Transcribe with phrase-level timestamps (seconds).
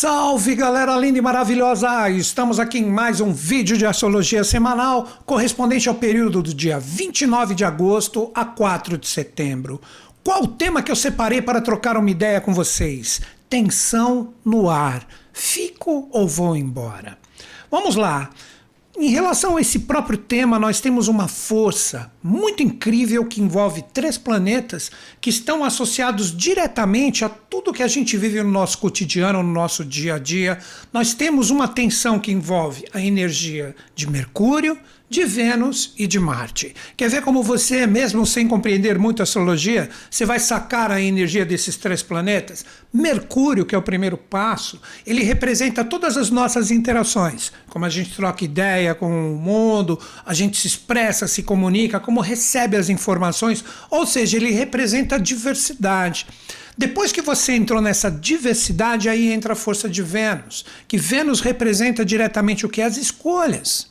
[0.00, 2.08] Salve galera linda e maravilhosa!
[2.08, 7.52] Estamos aqui em mais um vídeo de astrologia semanal correspondente ao período do dia 29
[7.52, 9.80] de agosto a 4 de setembro.
[10.22, 13.20] Qual o tema que eu separei para trocar uma ideia com vocês?
[13.50, 15.04] Tensão no ar.
[15.32, 17.18] Fico ou vou embora?
[17.68, 18.30] Vamos lá.
[19.00, 24.18] Em relação a esse próprio tema, nós temos uma força muito incrível que envolve três
[24.18, 29.52] planetas que estão associados diretamente a tudo que a gente vive no nosso cotidiano, no
[29.52, 30.58] nosso dia a dia.
[30.92, 34.76] Nós temos uma tensão que envolve a energia de Mercúrio,
[35.08, 36.74] de Vênus e de Marte.
[36.96, 41.46] Quer ver como você, mesmo sem compreender muito a astrologia, você vai sacar a energia
[41.46, 42.64] desses três planetas?
[42.92, 48.14] Mercúrio, que é o primeiro passo, ele representa todas as nossas interações, como a gente
[48.14, 53.64] troca ideia com o mundo, a gente se expressa, se comunica, como recebe as informações,
[53.90, 56.26] ou seja, ele representa a diversidade.
[56.76, 62.04] Depois que você entrou nessa diversidade, aí entra a força de Vênus, que Vênus representa
[62.04, 62.80] diretamente o que?
[62.80, 63.87] As escolhas.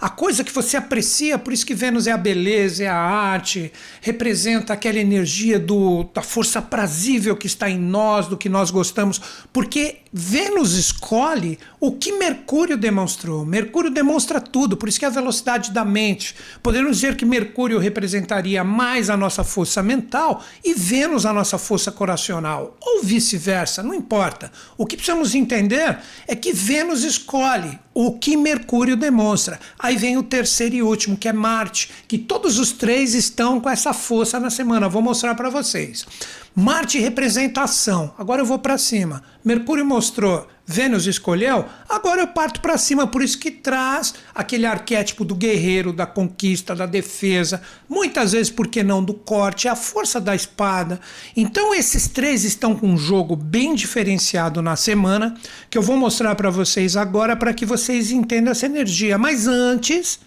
[0.00, 3.72] A coisa que você aprecia, por isso que Vênus é a beleza, é a arte,
[4.00, 9.20] representa aquela energia do, da força prazível que está em nós, do que nós gostamos,
[9.52, 13.44] porque Vênus escolhe o que Mercúrio demonstrou.
[13.44, 16.36] Mercúrio demonstra tudo, por isso que é a velocidade da mente.
[16.62, 21.90] Podemos dizer que Mercúrio representaria mais a nossa força mental e Vênus a nossa força
[21.90, 24.52] coracional, ou vice-versa, não importa.
[24.78, 29.58] O que precisamos entender é que Vênus escolhe o que Mercúrio demonstra.
[29.78, 33.68] Aí vem o terceiro e último, que é Marte, que todos os três estão com
[33.68, 34.88] essa força na semana.
[34.88, 36.06] Vou mostrar para vocês.
[36.54, 38.14] Marte representa ação.
[38.16, 39.22] Agora eu vou para cima.
[39.44, 43.06] Mercúrio mostrou, Vênus escolheu, agora eu parto para cima.
[43.06, 47.60] Por isso que traz aquele arquétipo do guerreiro, da conquista, da defesa.
[47.86, 50.98] Muitas vezes, por que não, do corte, a força da espada.
[51.36, 55.36] Então esses três estão com um jogo bem diferenciado na semana,
[55.68, 59.18] que eu vou mostrar para vocês agora para que vocês entendam essa energia.
[59.18, 60.18] Mas antes,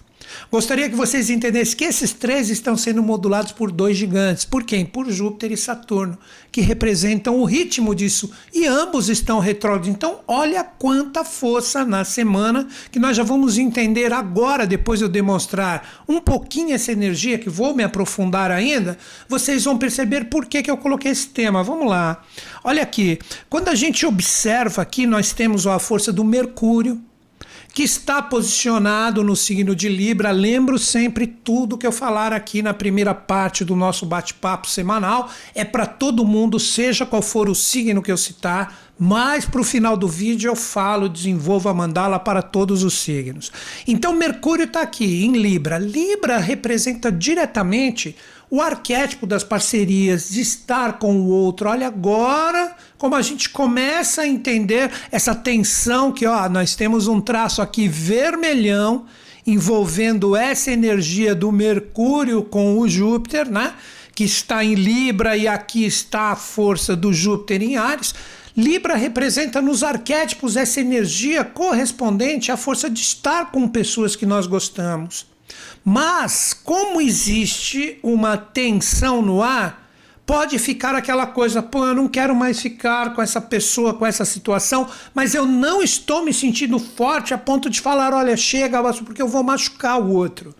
[0.51, 4.45] Gostaria que vocês entendessem que esses três estão sendo modulados por dois gigantes.
[4.45, 4.85] Por quem?
[4.85, 6.17] Por Júpiter e Saturno,
[6.51, 8.31] que representam o ritmo disso.
[8.53, 9.89] E ambos estão retrógrados.
[9.89, 15.09] Então, olha quanta força na semana que nós já vamos entender agora, depois de eu
[15.09, 20.63] demonstrar um pouquinho essa energia, que vou me aprofundar ainda, vocês vão perceber por que,
[20.63, 21.63] que eu coloquei esse tema.
[21.63, 22.23] Vamos lá.
[22.63, 23.19] Olha aqui.
[23.49, 27.01] Quando a gente observa aqui, nós temos a força do Mercúrio
[27.77, 30.31] que está posicionado no signo de Libra.
[30.31, 35.29] Lembro sempre tudo que eu falar aqui na primeira parte do nosso bate-papo semanal.
[35.53, 39.63] É para todo mundo, seja qual for o signo que eu citar, mas para o
[39.63, 43.51] final do vídeo eu falo, desenvolvo a mandala para todos os signos.
[43.87, 45.77] Então Mercúrio está aqui em Libra.
[45.77, 48.15] Libra representa diretamente
[48.49, 51.69] o arquétipo das parcerias, de estar com o outro.
[51.69, 57.19] Olha agora como a gente começa a entender essa tensão que ó, nós temos um
[57.19, 59.05] traço aqui vermelhão
[59.45, 63.73] envolvendo essa energia do Mercúrio com o Júpiter, né?
[64.13, 68.13] Que está em Libra e aqui está a força do Júpiter em Ares.
[68.55, 74.47] Libra representa nos arquétipos essa energia correspondente à força de estar com pessoas que nós
[74.47, 75.27] gostamos.
[75.89, 79.86] Mas, como existe uma tensão no ar,
[80.27, 84.25] pode ficar aquela coisa, pô, eu não quero mais ficar com essa pessoa, com essa
[84.25, 89.21] situação, mas eu não estou me sentindo forte a ponto de falar, olha, chega, porque
[89.21, 90.53] eu vou machucar o outro.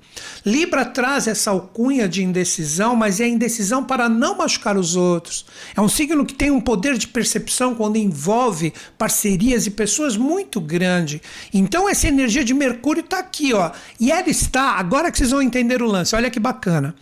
[0.46, 5.46] Libra traz essa alcunha de indecisão, mas é indecisão para não machucar os outros.
[5.76, 10.62] É um signo que tem um poder de percepção quando envolve parcerias e pessoas muito
[10.62, 11.22] grande.
[11.54, 13.72] Então essa energia de Mercúrio está aqui, ó.
[14.00, 16.96] E ela está, agora que vocês vão entender o lance, olha que bacana.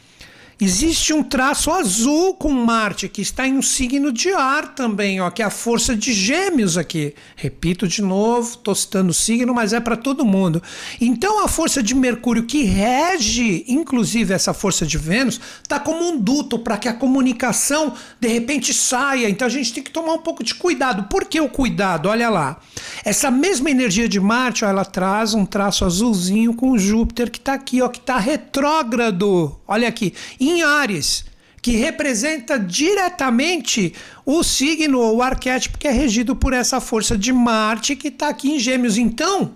[0.57, 5.29] Existe um traço azul com Marte, que está em um signo de ar também, ó,
[5.29, 7.13] que é a força de gêmeos aqui.
[7.35, 10.63] Repito de novo, estou citando o signo, mas é para todo mundo.
[11.01, 16.17] Então a força de Mercúrio, que rege, inclusive, essa força de Vênus, está como um
[16.17, 19.29] duto para que a comunicação de repente saia.
[19.29, 21.09] Então a gente tem que tomar um pouco de cuidado.
[21.09, 22.07] Por que o cuidado?
[22.07, 22.61] Olha lá.
[23.03, 27.53] Essa mesma energia de Marte, ó, ela traz um traço azulzinho com Júpiter, que está
[27.53, 29.59] aqui, ó, que está retrógrado.
[29.67, 30.13] Olha aqui
[30.49, 31.25] em Ares,
[31.61, 33.93] que representa diretamente
[34.25, 38.51] o signo ou arquétipo que é regido por essa força de Marte que está aqui
[38.51, 38.97] em Gêmeos.
[38.97, 39.55] Então,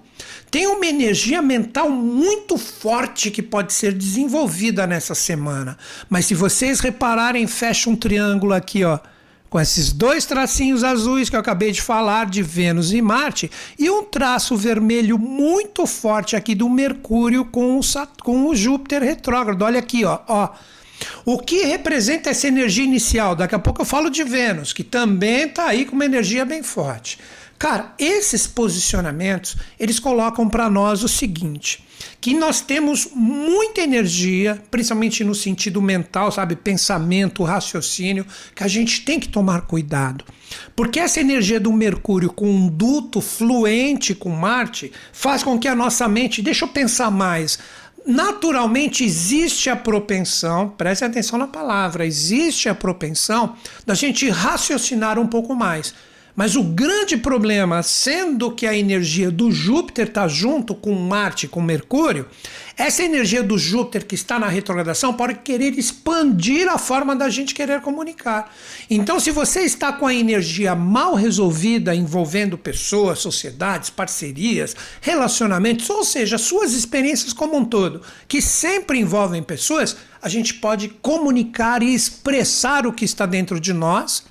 [0.49, 5.77] tem uma energia mental muito forte que pode ser desenvolvida nessa semana.
[6.09, 8.99] Mas se vocês repararem, fecha um triângulo aqui, ó
[9.49, 13.89] com esses dois tracinhos azuis que eu acabei de falar de Vênus e Marte e
[13.89, 17.81] um traço vermelho muito forte aqui do Mercúrio com o,
[18.21, 19.63] com o Júpiter retrógrado.
[19.63, 20.49] Olha aqui, ó, ó.
[21.25, 23.35] O que representa essa energia inicial?
[23.35, 26.63] Daqui a pouco eu falo de Vênus, que também está aí com uma energia bem
[26.63, 27.17] forte.
[27.59, 31.83] Cara, esses posicionamentos, eles colocam para nós o seguinte,
[32.21, 38.25] que nós temos muita energia, principalmente no sentido mental, sabe, pensamento, raciocínio,
[38.55, 40.23] que a gente tem que tomar cuidado.
[40.73, 45.75] Porque essa energia do Mercúrio com um duto fluente com Marte faz com que a
[45.75, 47.59] nossa mente, deixa eu pensar mais,
[48.05, 53.55] naturalmente existe a propensão, preste atenção na palavra, existe a propensão
[53.85, 55.93] da gente raciocinar um pouco mais.
[56.39, 61.61] Mas o grande problema, sendo que a energia do Júpiter está junto com Marte, com
[61.61, 62.27] Mercúrio,
[62.77, 67.53] essa energia do Júpiter que está na retrogradação pode querer expandir a forma da gente
[67.53, 68.55] querer comunicar.
[68.89, 76.05] Então, se você está com a energia mal resolvida envolvendo pessoas, sociedades, parcerias, relacionamentos, ou
[76.05, 81.93] seja, suas experiências como um todo, que sempre envolvem pessoas, a gente pode comunicar e
[81.93, 84.28] expressar o que está dentro de nós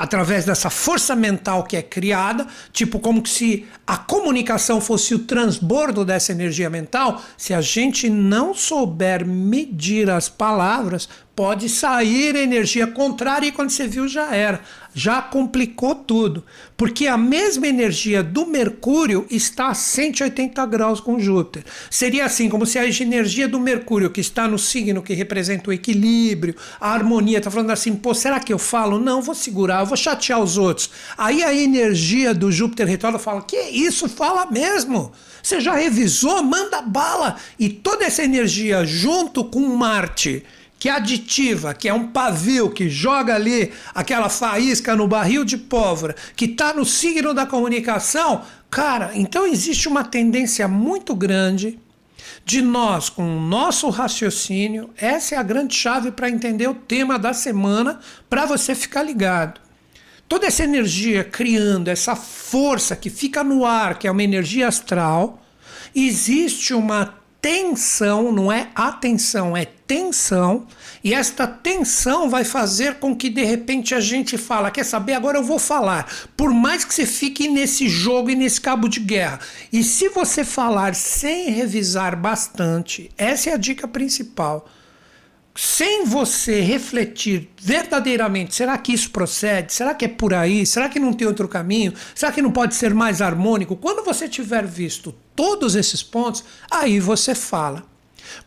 [0.00, 6.06] através dessa força mental que é criada, tipo como se a comunicação fosse o transbordo
[6.06, 13.46] dessa energia mental, se a gente não souber medir as palavras, pode sair energia contrária
[13.46, 14.60] e quando você viu já era
[14.94, 16.44] já complicou tudo,
[16.76, 21.64] porque a mesma energia do Mercúrio está a 180 graus com Júpiter.
[21.88, 25.72] Seria assim, como se a energia do Mercúrio, que está no signo que representa o
[25.72, 28.98] equilíbrio, a harmonia, está falando assim, pô, será que eu falo?
[28.98, 30.90] Não, vou segurar, eu vou chatear os outros.
[31.16, 35.12] Aí a energia do Júpiter retrógrado fala, que isso, fala mesmo.
[35.42, 36.42] Você já revisou?
[36.42, 37.36] Manda bala.
[37.58, 40.44] E toda essa energia junto com Marte
[40.80, 45.58] que é aditiva, que é um pavio que joga ali aquela faísca no barril de
[45.58, 51.78] pólvora, que está no signo da comunicação, cara, então existe uma tendência muito grande
[52.46, 57.18] de nós, com o nosso raciocínio, essa é a grande chave para entender o tema
[57.18, 58.00] da semana,
[58.30, 59.60] para você ficar ligado.
[60.26, 65.42] Toda essa energia criando, essa força que fica no ar, que é uma energia astral,
[65.94, 70.66] existe uma tensão, não é atenção, é tensão,
[71.02, 75.38] e esta tensão vai fazer com que de repente a gente fala, quer saber, agora
[75.38, 76.06] eu vou falar.
[76.36, 79.40] Por mais que você fique nesse jogo e nesse cabo de guerra.
[79.72, 84.68] E se você falar sem revisar bastante, essa é a dica principal
[85.62, 89.74] sem você refletir verdadeiramente, será que isso procede?
[89.74, 90.64] Será que é por aí?
[90.64, 91.92] Será que não tem outro caminho?
[92.14, 93.76] Será que não pode ser mais harmônico?
[93.76, 97.84] Quando você tiver visto todos esses pontos, aí você fala.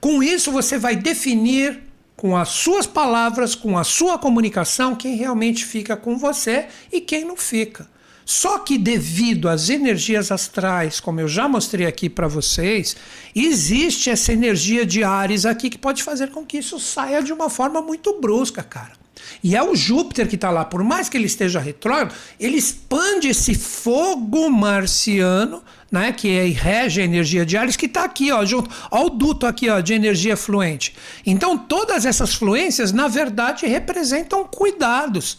[0.01, 1.83] Com isso, você vai definir
[2.15, 7.23] com as suas palavras, com a sua comunicação, quem realmente fica com você e quem
[7.25, 7.87] não fica.
[8.25, 12.95] Só que devido às energias astrais, como eu já mostrei aqui para vocês,
[13.35, 17.49] existe essa energia de Ares aqui que pode fazer com que isso saia de uma
[17.49, 19.03] forma muito brusca, cara.
[19.43, 23.27] E é o Júpiter que está lá, por mais que ele esteja retrógrado, ele expande
[23.27, 25.61] esse fogo marciano,
[25.91, 29.09] né, que é, rege a energia de Ares, que está aqui, ó, junto, ó, o
[29.09, 30.95] duto aqui, ó, de energia fluente.
[31.25, 35.37] Então, todas essas fluências, na verdade, representam cuidados,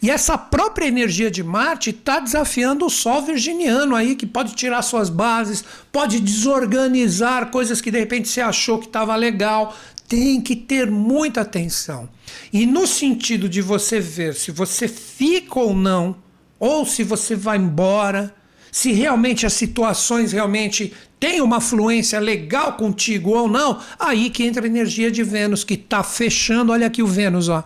[0.00, 4.82] e essa própria energia de Marte está desafiando o Sol virginiano aí, que pode tirar
[4.82, 9.74] suas bases, pode desorganizar coisas que de repente você achou que estava legal.
[10.06, 12.08] Tem que ter muita atenção.
[12.52, 16.16] E no sentido de você ver se você fica ou não,
[16.58, 18.34] ou se você vai embora,
[18.70, 24.64] se realmente as situações realmente têm uma fluência legal contigo ou não, aí que entra
[24.64, 27.64] a energia de Vênus, que está fechando, olha aqui o Vênus, ó,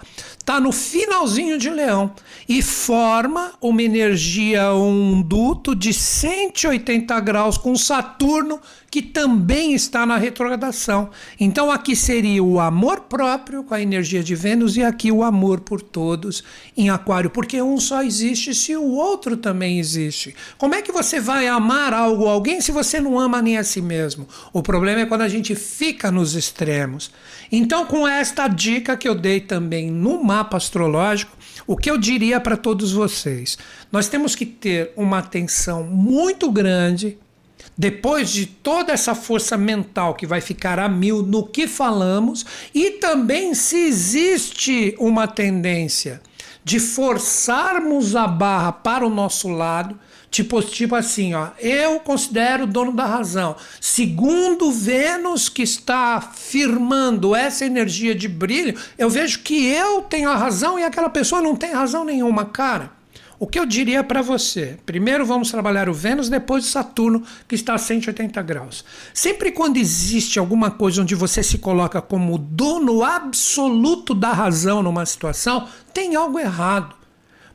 [0.49, 2.11] está no finalzinho de Leão
[2.49, 8.59] e forma uma energia, um duto de 180 graus com Saturno,
[8.91, 11.11] que também está na retrogradação.
[11.39, 15.61] Então aqui seria o amor próprio com a energia de Vênus e aqui o amor
[15.61, 16.43] por todos
[16.75, 20.35] em Aquário, porque um só existe se o outro também existe.
[20.57, 23.65] Como é que você vai amar algo ou alguém se você não ama nem a
[23.65, 24.27] si mesmo?
[24.51, 27.11] O problema é quando a gente fica nos extremos.
[27.53, 32.41] Então, com esta dica que eu dei também no mapa astrológico, o que eu diria
[32.41, 33.59] para todos vocês?
[33.91, 37.19] Nós temos que ter uma atenção muito grande
[37.77, 42.93] depois de toda essa força mental que vai ficar a mil no que falamos, e
[42.93, 46.21] também se existe uma tendência
[46.65, 49.99] de forçarmos a barra para o nosso lado,
[50.31, 53.57] tipo, tipo assim, ó, eu considero o dono da razão.
[53.81, 60.37] Segundo Vênus que está firmando essa energia de brilho, eu vejo que eu tenho a
[60.37, 62.99] razão e aquela pessoa não tem razão nenhuma, cara.
[63.41, 64.79] O que eu diria para você?
[64.85, 68.85] Primeiro vamos trabalhar o Vênus, depois o Saturno, que está a 180 graus.
[69.15, 75.07] Sempre quando existe alguma coisa onde você se coloca como dono absoluto da razão numa
[75.07, 76.98] situação, tem algo errado.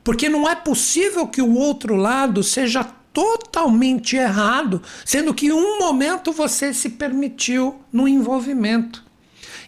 [0.04, 2.84] Porque não é possível que o outro lado seja
[3.14, 9.03] totalmente errado, sendo que um momento você se permitiu no envolvimento.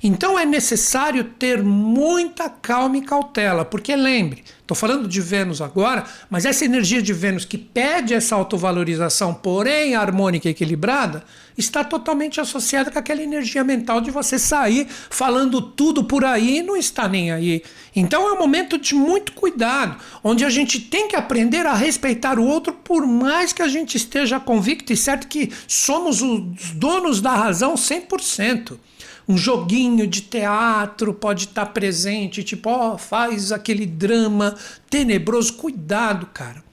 [0.07, 6.05] Então é necessário ter muita calma e cautela, porque lembre, estou falando de Vênus agora,
[6.31, 11.25] mas essa energia de Vênus que pede essa autovalorização, porém harmônica e equilibrada,
[11.59, 16.63] está totalmente associada com aquela energia mental de você sair falando tudo por aí e
[16.63, 17.65] não está nem aí.
[17.93, 22.39] Então é um momento de muito cuidado, onde a gente tem que aprender a respeitar
[22.39, 27.21] o outro, por mais que a gente esteja convicto e certo que somos os donos
[27.21, 28.79] da razão 100%
[29.29, 34.55] um joguinho de teatro pode estar presente, tipo, oh, faz aquele drama
[34.89, 35.55] tenebroso.
[35.55, 36.65] Cuidado, cara.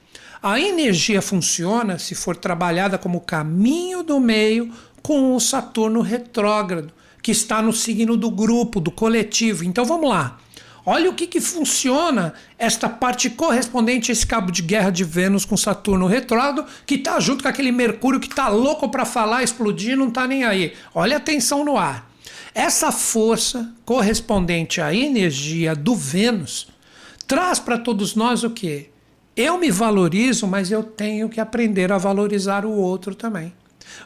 [0.42, 4.70] A energia funciona se for trabalhada como caminho do meio
[5.02, 6.92] com o Saturno retrógrado,
[7.22, 9.64] que está no signo do grupo, do coletivo.
[9.64, 10.38] Então vamos lá.
[10.86, 15.46] Olha o que, que funciona esta parte correspondente a esse cabo de guerra de Vênus
[15.46, 19.96] com Saturno retrógrado, que está junto com aquele Mercúrio que está louco para falar, explodir,
[19.96, 20.74] não está nem aí.
[20.94, 22.13] Olha a tensão no ar.
[22.54, 26.68] Essa força correspondente à energia do Vênus
[27.26, 28.90] traz para todos nós o que?
[29.36, 33.52] Eu me valorizo, mas eu tenho que aprender a valorizar o outro também.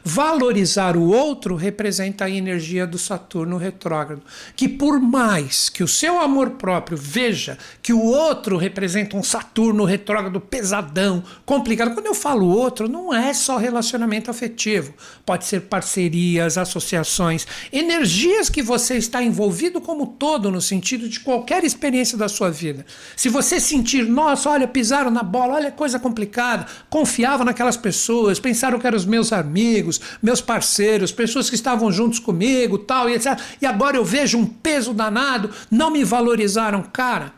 [0.03, 4.21] Valorizar o outro representa a energia do Saturno retrógrado,
[4.55, 9.83] que por mais que o seu amor próprio veja que o outro representa um Saturno
[9.83, 11.93] retrógrado pesadão, complicado.
[11.93, 14.93] Quando eu falo outro, não é só relacionamento afetivo,
[15.25, 21.63] pode ser parcerias, associações, energias que você está envolvido como todo no sentido de qualquer
[21.63, 22.85] experiência da sua vida.
[23.15, 28.79] Se você sentir, nossa, olha, pisaram na bola, olha coisa complicada, confiava naquelas pessoas, pensaram
[28.79, 33.15] que eram os meus amigos, amigos, meus parceiros, pessoas que estavam juntos comigo, tal e
[33.15, 33.39] etc.
[33.61, 37.33] E agora eu vejo um peso danado, não me valorizaram, cara.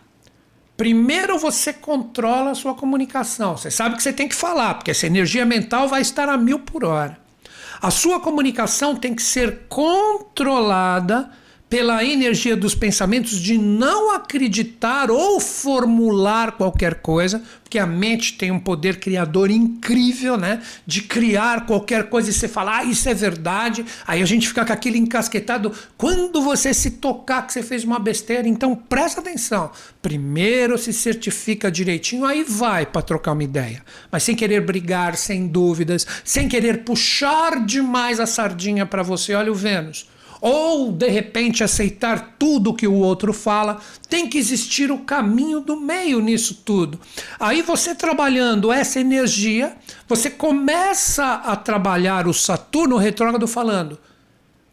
[0.76, 3.56] Primeiro você controla a sua comunicação.
[3.56, 6.60] Você sabe que você tem que falar, porque essa energia mental vai estar a mil
[6.60, 7.20] por hora.
[7.80, 11.30] A sua comunicação tem que ser controlada
[11.72, 18.51] pela energia dos pensamentos de não acreditar ou formular qualquer coisa, porque a mente tem
[18.51, 20.62] um poder criador incrível, né?
[20.86, 23.86] De criar qualquer coisa e você falar, ah, isso é verdade.
[24.06, 25.72] Aí a gente fica com aquilo encasquetado.
[25.98, 29.72] Quando você se tocar que você fez uma besteira, então presta atenção.
[30.01, 33.82] Primeiro se certifica direitinho, aí vai para trocar uma ideia.
[34.12, 39.34] Mas sem querer brigar, sem dúvidas, sem querer puxar demais a sardinha para você.
[39.34, 40.11] Olha o Vênus
[40.42, 43.80] ou de repente aceitar tudo que o outro fala.
[44.10, 47.00] Tem que existir o caminho do meio nisso tudo.
[47.40, 54.00] Aí você trabalhando essa energia, você começa a trabalhar o Saturno retrógrado falando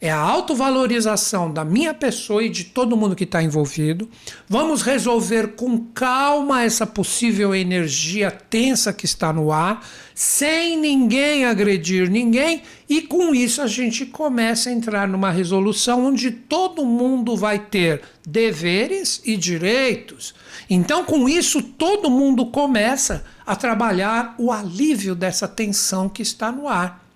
[0.00, 4.09] é a autovalorização da minha pessoa e de todo mundo que está envolvido.
[4.49, 12.09] Vamos resolver com calma essa possível energia tensa que está no ar, sem ninguém agredir
[12.09, 17.59] ninguém, e com isso a gente começa a entrar numa resolução onde todo mundo vai
[17.59, 20.33] ter deveres e direitos.
[20.71, 26.69] Então, com isso, todo mundo começa a trabalhar o alívio dessa tensão que está no
[26.69, 27.08] ar.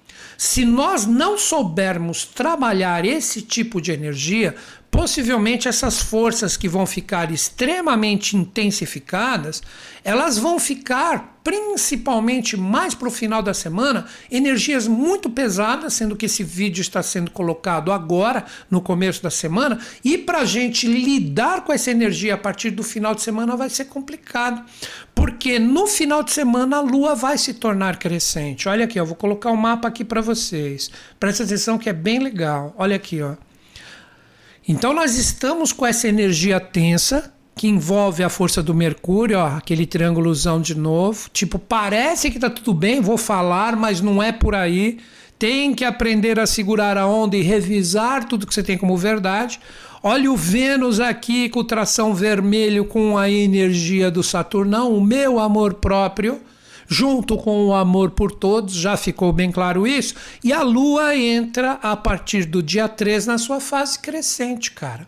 [0.44, 4.56] Se nós não soubermos trabalhar esse tipo de energia,
[4.90, 9.62] possivelmente essas forças que vão ficar extremamente intensificadas,
[10.02, 16.26] elas vão ficar principalmente mais para o final da semana, energias muito pesadas, sendo que
[16.26, 21.64] esse vídeo está sendo colocado agora, no começo da semana, e para a gente lidar
[21.64, 24.64] com essa energia a partir do final de semana vai ser complicado,
[25.14, 28.68] porque no final de semana a lua vai se tornar crescente.
[28.68, 30.90] Olha aqui, eu vou colocar o um mapa aqui para vocês.
[31.18, 32.74] Presta atenção que é bem legal.
[32.78, 33.34] Olha aqui, ó.
[34.66, 39.86] Então nós estamos com essa energia tensa que envolve a força do Mercúrio, ó, aquele
[39.86, 41.28] triângulozão de novo.
[41.32, 44.98] Tipo, parece que tá tudo bem, vou falar, mas não é por aí.
[45.38, 49.60] Tem que aprender a segurar a onda e revisar tudo que você tem como verdade.
[50.02, 55.74] Olha o Vênus aqui com tração vermelho com a energia do Saturnão, o meu amor
[55.74, 56.40] próprio
[56.92, 60.14] junto com o amor por todos, já ficou bem claro isso.
[60.44, 65.06] E a lua entra a partir do dia 3 na sua fase crescente, cara.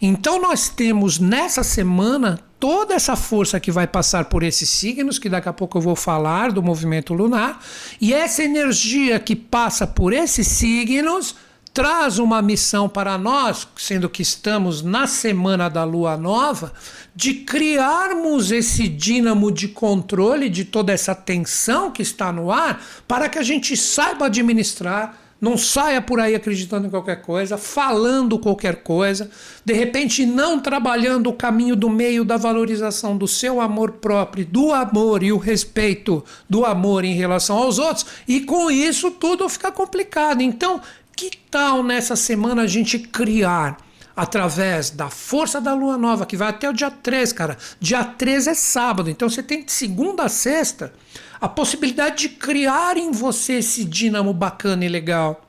[0.00, 5.28] Então nós temos nessa semana toda essa força que vai passar por esses signos, que
[5.28, 7.60] daqui a pouco eu vou falar do movimento lunar,
[8.00, 11.34] e essa energia que passa por esses signos
[11.72, 16.72] traz uma missão para nós, sendo que estamos na semana da lua nova,
[17.14, 23.28] de criarmos esse dínamo de controle de toda essa tensão que está no ar, para
[23.28, 28.82] que a gente saiba administrar Não saia por aí acreditando em qualquer coisa, falando qualquer
[28.82, 29.30] coisa,
[29.64, 34.72] de repente não trabalhando o caminho do meio da valorização do seu amor próprio, do
[34.72, 39.70] amor e o respeito do amor em relação aos outros, e com isso tudo fica
[39.70, 40.40] complicado.
[40.40, 40.80] Então,
[41.14, 43.78] que tal nessa semana a gente criar?
[44.18, 47.56] através da força da lua nova, que vai até o dia 3, cara.
[47.78, 50.92] Dia 3 é sábado, então você tem de segunda a sexta
[51.40, 55.48] a possibilidade de criar em você esse dínamo bacana e legal.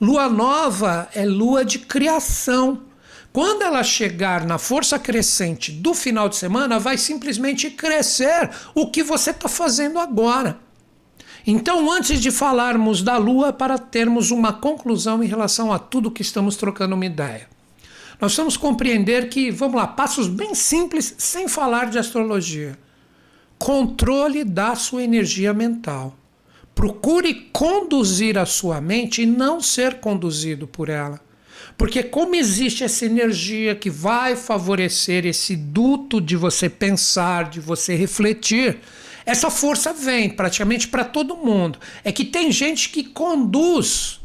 [0.00, 2.82] Lua nova é lua de criação.
[3.32, 9.02] Quando ela chegar na força crescente do final de semana, vai simplesmente crescer o que
[9.02, 10.58] você está fazendo agora.
[11.46, 16.22] Então, antes de falarmos da Lua, para termos uma conclusão em relação a tudo que
[16.22, 17.48] estamos trocando uma ideia,
[18.20, 22.76] nós vamos compreender que, vamos lá, passos bem simples, sem falar de astrologia
[23.60, 26.16] controle da sua energia mental.
[26.74, 31.20] Procure conduzir a sua mente e não ser conduzido por ela.
[31.76, 37.94] Porque, como existe essa energia que vai favorecer esse duto de você pensar, de você
[37.94, 38.78] refletir,
[39.26, 41.78] essa força vem praticamente para todo mundo.
[42.02, 44.19] É que tem gente que conduz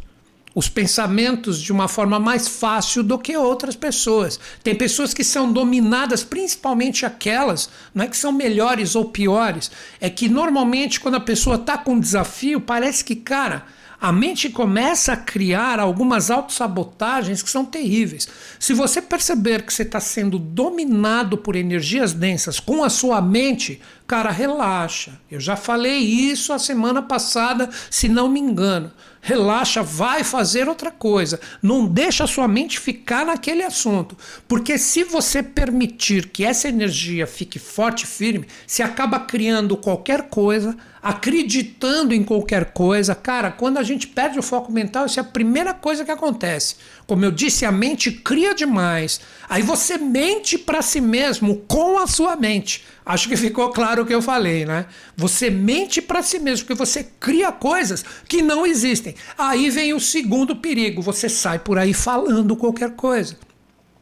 [0.55, 4.39] os pensamentos de uma forma mais fácil do que outras pessoas.
[4.63, 9.69] Tem pessoas que são dominadas, principalmente aquelas, não é que são melhores ou piores,
[9.99, 13.65] é que normalmente quando a pessoa está com um desafio, parece que, cara,
[13.99, 18.27] a mente começa a criar algumas autossabotagens que são terríveis.
[18.59, 23.81] Se você perceber que você está sendo dominado por energias densas com a sua mente,
[24.05, 25.19] cara, relaxa.
[25.31, 28.91] Eu já falei isso a semana passada, se não me engano
[29.25, 31.39] relaxa, vai fazer outra coisa.
[31.59, 34.15] Não deixa a sua mente ficar naquele assunto.
[34.47, 40.29] Porque se você permitir que essa energia fique forte e firme, se acaba criando qualquer
[40.29, 43.13] coisa, acreditando em qualquer coisa.
[43.13, 46.77] Cara, quando a gente perde o foco mental, isso é a primeira coisa que acontece.
[47.05, 49.21] Como eu disse, a mente cria demais.
[49.47, 52.83] Aí você mente para si mesmo com a sua mente.
[53.05, 54.87] Acho que ficou claro o que eu falei, né?
[55.15, 59.13] Você mente para si mesmo, porque você cria coisas que não existem.
[59.37, 63.37] Aí vem o segundo perigo: você sai por aí falando qualquer coisa.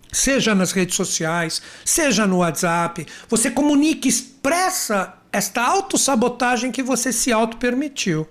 [0.10, 7.32] Seja nas redes sociais, seja no WhatsApp, você comunica, expressa esta autossabotagem que você se
[7.32, 8.28] auto-permitiu.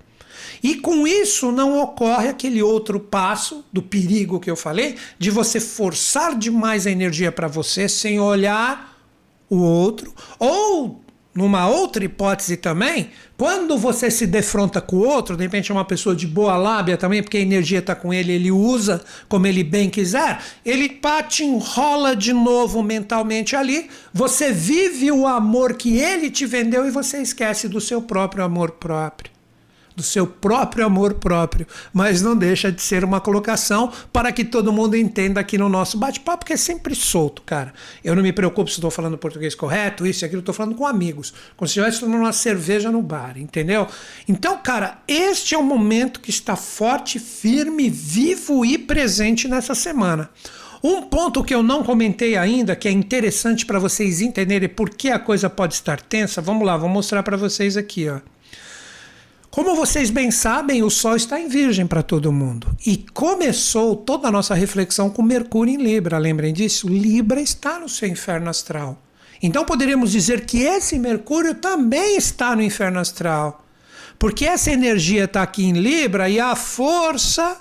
[0.63, 5.59] E com isso não ocorre aquele outro passo do perigo que eu falei, de você
[5.59, 8.97] forçar demais a energia para você sem olhar
[9.49, 11.02] o outro, ou
[11.33, 15.83] numa outra hipótese também, quando você se defronta com o outro, de repente é uma
[15.83, 19.63] pessoa de boa lábia também, porque a energia está com ele, ele usa como ele
[19.63, 26.29] bem quiser, ele te enrola de novo mentalmente ali, você vive o amor que ele
[26.29, 29.32] te vendeu e você esquece do seu próprio amor próprio
[29.95, 34.73] do seu próprio amor próprio, mas não deixa de ser uma colocação para que todo
[34.73, 37.73] mundo entenda aqui no nosso bate-papo, que é sempre solto, cara.
[38.03, 40.85] Eu não me preocupo se estou falando português correto, isso e aquilo, estou falando com
[40.85, 43.87] amigos, como se estivesse tomando uma cerveja no bar, entendeu?
[44.27, 50.29] Então, cara, este é um momento que está forte, firme, vivo e presente nessa semana.
[50.83, 55.09] Um ponto que eu não comentei ainda, que é interessante para vocês entenderem por que
[55.09, 58.19] a coisa pode estar tensa, vamos lá, vou mostrar para vocês aqui, ó.
[59.53, 62.75] Como vocês bem sabem, o Sol está em Virgem para todo mundo.
[62.83, 66.17] E começou toda a nossa reflexão com Mercúrio em Libra.
[66.17, 66.87] Lembrem disso?
[66.87, 68.99] Libra está no seu inferno astral.
[69.43, 73.63] Então poderíamos dizer que esse Mercúrio também está no inferno astral.
[74.17, 77.57] Porque essa energia está aqui em Libra e a força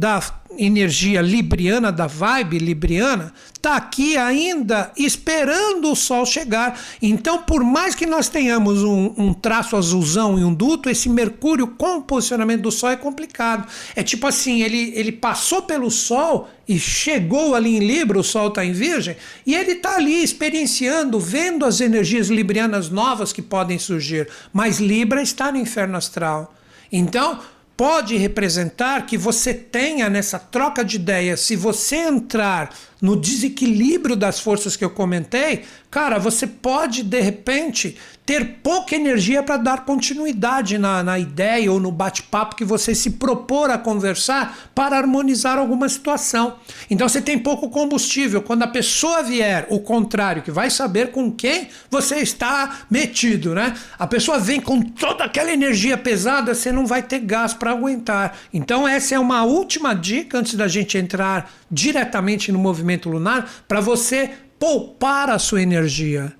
[0.00, 0.18] da
[0.56, 6.80] energia libriana, da vibe libriana, está aqui ainda esperando o Sol chegar.
[7.02, 11.66] Então, por mais que nós tenhamos um, um, traço azulzão e um duto, esse Mercúrio
[11.66, 13.68] com o posicionamento do Sol é complicado.
[13.94, 18.48] É tipo assim, ele, ele passou pelo Sol e chegou ali em Libra, o Sol
[18.48, 23.78] está em Virgem, e ele está ali experienciando, vendo as energias librianas novas que podem
[23.78, 24.26] surgir.
[24.50, 26.54] Mas Libra está no inferno astral.
[26.90, 27.38] Então,
[27.80, 34.40] pode representar que você tenha nessa troca de ideias, se você entrar no desequilíbrio das
[34.40, 37.96] forças que eu comentei, cara, você pode de repente
[38.30, 43.12] ter pouca energia para dar continuidade na, na ideia ou no bate-papo que você se
[43.12, 46.56] propor a conversar para harmonizar alguma situação.
[46.88, 48.40] Então você tem pouco combustível.
[48.40, 53.74] Quando a pessoa vier, o contrário, que vai saber com quem você está metido, né?
[53.98, 58.36] A pessoa vem com toda aquela energia pesada, você não vai ter gás para aguentar.
[58.52, 63.80] Então essa é uma última dica antes da gente entrar diretamente no movimento lunar para
[63.80, 66.32] você poupar a sua energia.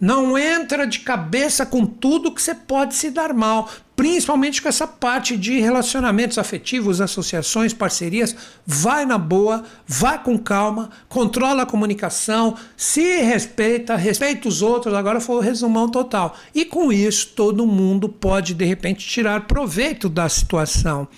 [0.00, 3.68] Não entra de cabeça com tudo que você pode se dar mal.
[3.98, 8.36] Principalmente com essa parte de relacionamentos afetivos, associações, parcerias.
[8.64, 14.94] Vai na boa, vai com calma, controla a comunicação, se respeita, respeita os outros.
[14.94, 16.36] Agora foi o resumão total.
[16.54, 21.08] E com isso, todo mundo pode de repente tirar proveito da situação.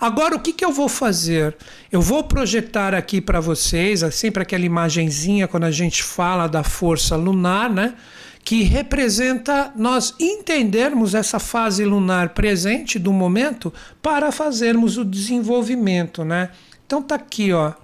[0.00, 1.54] Agora, o que, que eu vou fazer?
[1.92, 6.64] Eu vou projetar aqui para vocês, é sempre aquela imagenzinha quando a gente fala da
[6.64, 7.92] força lunar, né?
[8.50, 16.50] Que representa nós entendermos essa fase lunar presente do momento para fazermos o desenvolvimento, né?
[16.84, 17.74] Então tá aqui, ó.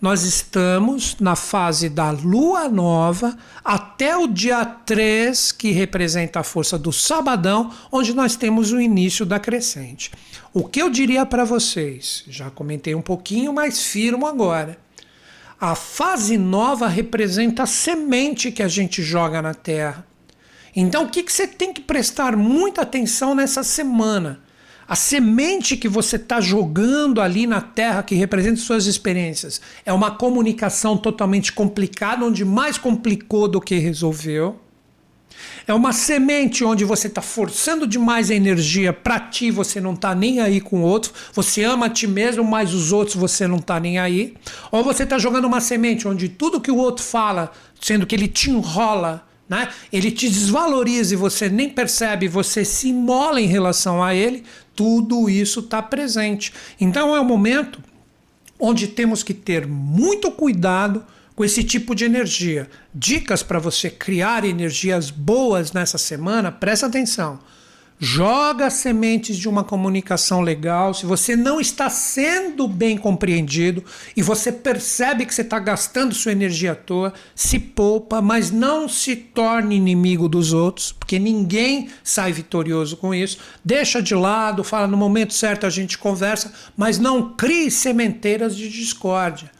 [0.00, 6.78] Nós estamos na fase da lua nova até o dia 3, que representa a força
[6.78, 10.12] do sabadão, onde nós temos o início da crescente.
[10.52, 12.22] O que eu diria para vocês?
[12.28, 14.78] Já comentei um pouquinho, mas firmo agora
[15.70, 20.06] a fase nova representa a semente que a gente joga na terra.
[20.76, 24.40] Então, o que, que você tem que prestar muita atenção nessa semana?
[24.86, 30.10] A semente que você está jogando ali na terra, que representa suas experiências, é uma
[30.10, 34.60] comunicação totalmente complicada, onde mais complicou do que resolveu.
[35.66, 40.14] É uma semente onde você está forçando demais a energia para ti, você não está
[40.14, 41.12] nem aí com o outro.
[41.32, 44.34] Você ama a ti mesmo, mas os outros você não está nem aí.
[44.70, 48.28] Ou você está jogando uma semente onde tudo que o outro fala, sendo que ele
[48.28, 49.68] te enrola, né?
[49.92, 55.28] ele te desvaloriza e você nem percebe, você se imola em relação a ele, tudo
[55.30, 56.52] isso está presente.
[56.80, 57.80] Então é um momento
[58.58, 61.04] onde temos que ter muito cuidado
[61.34, 62.68] com esse tipo de energia.
[62.94, 67.38] Dicas para você criar energias boas nessa semana, presta atenção.
[67.96, 70.92] Joga sementes de uma comunicação legal.
[70.92, 73.84] Se você não está sendo bem compreendido
[74.16, 78.88] e você percebe que você está gastando sua energia à toa, se poupa, mas não
[78.88, 83.38] se torne inimigo dos outros, porque ninguém sai vitorioso com isso.
[83.64, 88.68] Deixa de lado, fala no momento certo a gente conversa, mas não crie sementeiras de
[88.68, 89.53] discórdia.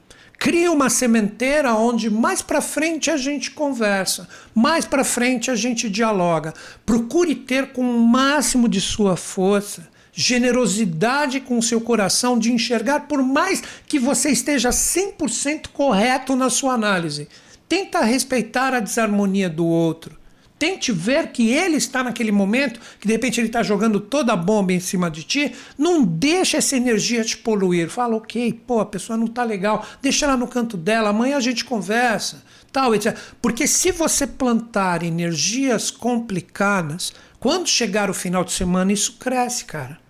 [0.45, 5.89] Cria uma sementeira onde mais para frente a gente conversa, mais para frente a gente
[5.89, 6.53] dialoga.
[6.85, 13.23] Procure ter com o máximo de sua força generosidade com seu coração de enxergar, por
[13.23, 17.27] mais que você esteja 100% correto na sua análise.
[17.67, 20.24] Tenta respeitar a desarmonia do outro.
[20.59, 24.37] Tente ver que ele está naquele momento, que de repente ele está jogando toda a
[24.37, 25.53] bomba em cima de ti.
[25.77, 27.89] Não deixa essa energia te poluir.
[27.89, 31.41] Fala, ok, pô, a pessoa não está legal, deixa ela no canto dela, amanhã a
[31.41, 33.17] gente conversa, tal, etc.
[33.43, 40.04] Porque se você plantar energias complicadas, quando chegar o final de semana, isso cresce, cara.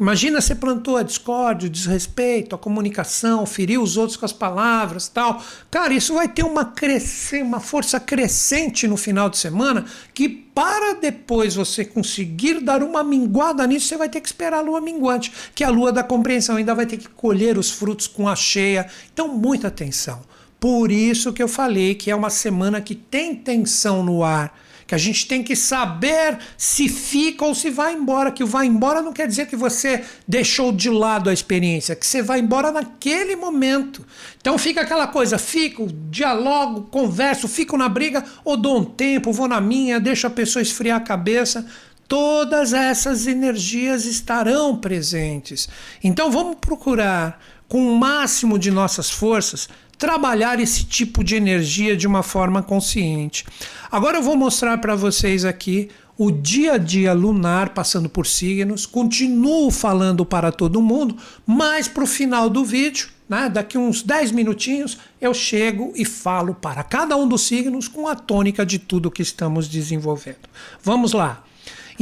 [0.00, 5.08] Imagina você plantou a discórdia, o desrespeito, a comunicação, feriu os outros com as palavras
[5.08, 5.42] tal.
[5.70, 9.84] Cara, isso vai ter uma, crescer, uma força crescente no final de semana
[10.14, 14.62] que para depois você conseguir dar uma minguada nisso, você vai ter que esperar a
[14.62, 16.56] lua minguante, que é a lua da compreensão.
[16.56, 18.86] Ainda vai ter que colher os frutos com a cheia.
[19.12, 20.22] Então, muita atenção.
[20.58, 24.50] Por isso que eu falei que é uma semana que tem tensão no ar
[24.90, 28.32] que a gente tem que saber se fica ou se vai embora.
[28.32, 32.04] Que o vai embora não quer dizer que você deixou de lado a experiência, que
[32.04, 34.04] você vai embora naquele momento.
[34.40, 39.46] Então fica aquela coisa, fico, dialogo, converso, fico na briga, ou dou um tempo, vou
[39.46, 41.64] na minha, deixo a pessoa esfriar a cabeça.
[42.08, 45.68] Todas essas energias estarão presentes.
[46.02, 49.68] Então vamos procurar, com o máximo de nossas forças,
[50.00, 53.44] trabalhar esse tipo de energia de uma forma consciente.
[53.92, 58.86] Agora eu vou mostrar para vocês aqui o dia a dia lunar passando por signos.
[58.86, 64.32] Continuo falando para todo mundo, mas para o final do vídeo, né, daqui uns 10
[64.32, 69.10] minutinhos, eu chego e falo para cada um dos signos com a tônica de tudo
[69.10, 70.48] que estamos desenvolvendo.
[70.82, 71.44] Vamos lá.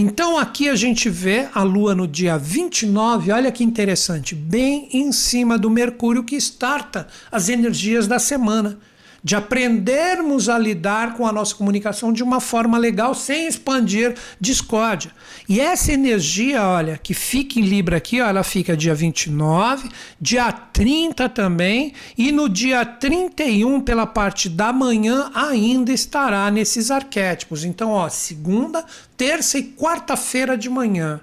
[0.01, 5.11] Então aqui a gente vê a Lua no dia 29, olha que interessante, bem em
[5.11, 8.79] cima do Mercúrio que starta as energias da semana
[9.23, 15.11] de aprendermos a lidar com a nossa comunicação de uma forma legal, sem expandir discórdia.
[15.49, 19.89] E essa energia, olha, que fica em Libra aqui, ó, ela fica dia 29,
[20.21, 27.65] dia 30 também, e no dia 31, pela parte da manhã, ainda estará nesses arquétipos.
[27.65, 28.85] Então, ó, segunda,
[29.17, 31.21] terça e quarta-feira de manhã.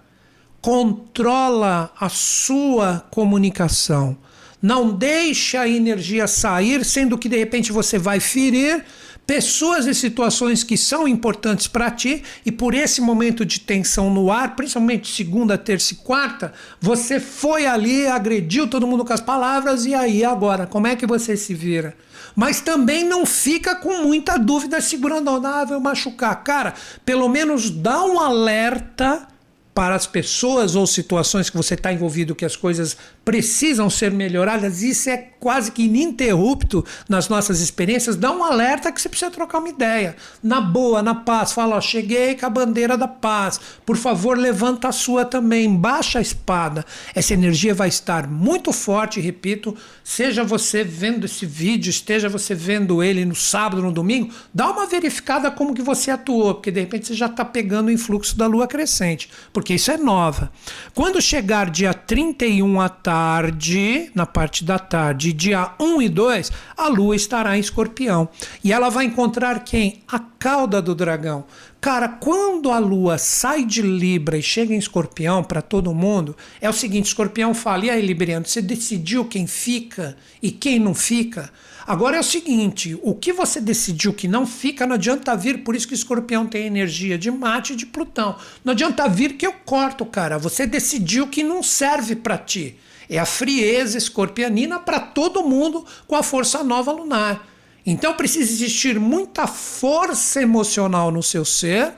[0.60, 4.17] Controla a sua comunicação
[4.65, 8.84] não deixe a energia sair, sendo que de repente você vai ferir
[9.28, 14.32] pessoas e situações que são importantes para ti e por esse momento de tensão no
[14.32, 16.51] ar, principalmente segunda, terça e quarta,
[16.82, 21.06] você foi ali, agrediu todo mundo com as palavras e aí agora, como é que
[21.06, 21.95] você se vira?
[22.36, 26.43] Mas também não fica com muita dúvida segurando, ah, vai machucar.
[26.43, 26.73] Cara,
[27.06, 29.28] pelo menos dá um alerta
[29.75, 34.83] para as pessoas ou situações que você está envolvido que as coisas precisam ser melhoradas,
[34.83, 39.57] isso é quase que ininterrupto nas nossas experiências, dá um alerta que você precisa trocar
[39.57, 40.15] uma ideia.
[40.43, 43.59] Na boa, na paz, fala, ó, cheguei com a bandeira da paz.
[43.85, 46.85] Por favor, levanta a sua também, baixa a espada.
[47.15, 53.01] Essa energia vai estar muito forte, repito, seja você vendo esse vídeo, esteja você vendo
[53.03, 57.07] ele no sábado, no domingo, dá uma verificada como que você atuou, porque de repente
[57.07, 60.51] você já está pegando o influxo da lua crescente, porque isso é nova.
[60.93, 66.51] Quando chegar dia 31 à tarde, tarde, na parte da tarde, dia 1 e 2,
[66.75, 68.28] a lua estará em escorpião.
[68.62, 70.04] E ela vai encontrar quem?
[70.06, 71.45] A cauda do dragão.
[71.85, 76.67] Cara, quando a lua sai de Libra e chega em escorpião para todo mundo, é
[76.67, 81.51] o seguinte: escorpião fala, e aí, Libriano, você decidiu quem fica e quem não fica?
[81.85, 85.75] Agora é o seguinte: o que você decidiu que não fica, não adianta vir, por
[85.75, 88.35] isso que escorpião tem energia de Marte e de Plutão.
[88.63, 90.39] Não adianta vir que eu corto, cara.
[90.39, 92.79] Você decidiu que não serve para ti.
[93.07, 97.54] É a frieza escorpianina para todo mundo com a força nova lunar.
[97.85, 101.93] Então precisa existir muita força emocional no seu ser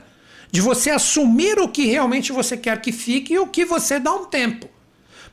[0.50, 4.12] de você assumir o que realmente você quer que fique e o que você dá
[4.12, 4.68] um tempo.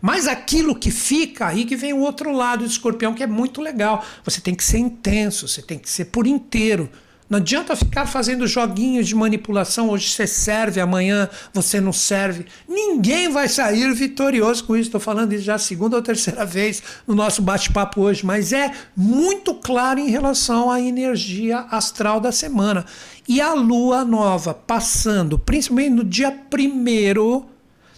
[0.02, 3.62] Mas aquilo que fica, aí que vem o outro lado do escorpião, que é muito
[3.62, 4.06] legal.
[4.24, 6.90] Você tem que ser intenso, você tem que ser por inteiro.
[7.28, 9.90] Não adianta ficar fazendo joguinhos de manipulação.
[9.90, 12.46] Hoje você serve, amanhã você não serve.
[12.70, 14.90] Ninguém vai sair vitorioso com isso.
[14.90, 18.72] Estou falando isso já a segunda ou terceira vez no nosso bate-papo hoje, mas é
[18.96, 22.86] muito claro em relação à energia astral da semana.
[23.28, 27.48] E a lua nova passando, principalmente no dia primeiro,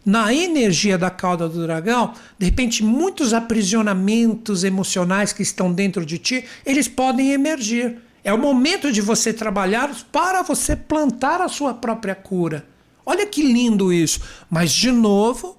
[0.05, 6.17] na energia da cauda do dragão, de repente muitos aprisionamentos emocionais que estão dentro de
[6.17, 8.06] ti, eles podem emergir.
[8.27, 12.65] É o momento de você trabalhar para você plantar a sua própria cura.
[13.05, 14.19] Olha que lindo isso.
[14.49, 15.55] Mas, de novo,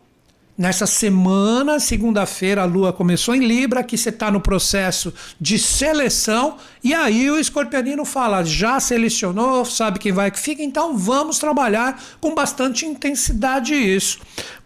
[0.57, 6.59] nessa semana, segunda-feira, a lua começou em Libra, que você está no processo de seleção,
[6.85, 11.99] e aí o escorpionino fala: já selecionou, sabe quem vai que fica, então vamos trabalhar
[12.21, 14.19] com bastante intensidade isso.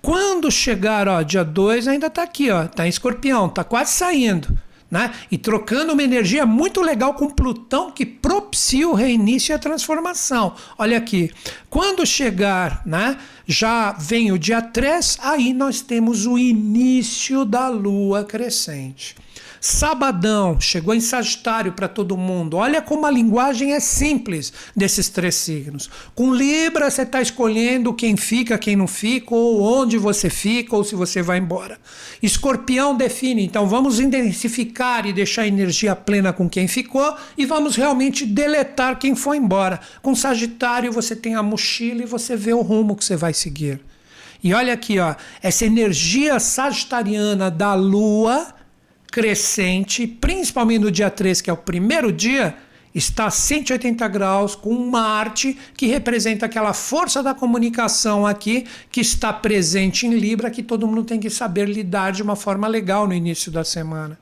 [0.03, 4.59] Quando chegar, ó, dia 2, ainda está aqui, ó, está em escorpião, está quase saindo
[4.93, 5.11] né?
[5.31, 10.55] E trocando uma energia muito legal com Plutão que propicia o reinício e a transformação.
[10.77, 11.31] Olha aqui,
[11.71, 13.17] quando chegar, né?
[13.47, 19.17] Já vem o dia 3, aí nós temos o início da lua crescente.
[19.65, 22.57] Sabadão chegou em Sagitário para todo mundo.
[22.57, 25.89] Olha como a linguagem é simples desses três signos.
[26.17, 30.83] Com Libra você está escolhendo quem fica, quem não fica, ou onde você fica, ou
[30.83, 31.79] se você vai embora.
[32.21, 38.27] Escorpião define, então vamos intensificar e deixar energia plena com quem ficou e vamos realmente
[38.27, 39.79] deletar quem foi embora.
[40.03, 43.81] Com Sagitário você tem a mochila e você vê o rumo que você vai seguir.
[44.43, 48.61] E olha aqui, ó, essa energia sagitariana da Lua
[49.13, 52.57] crescente, principalmente no dia 3, que é o primeiro dia,
[52.95, 59.31] está a 180 graus com Marte, que representa aquela força da comunicação aqui, que está
[59.31, 63.13] presente em Libra, que todo mundo tem que saber lidar de uma forma legal no
[63.13, 64.19] início da semana.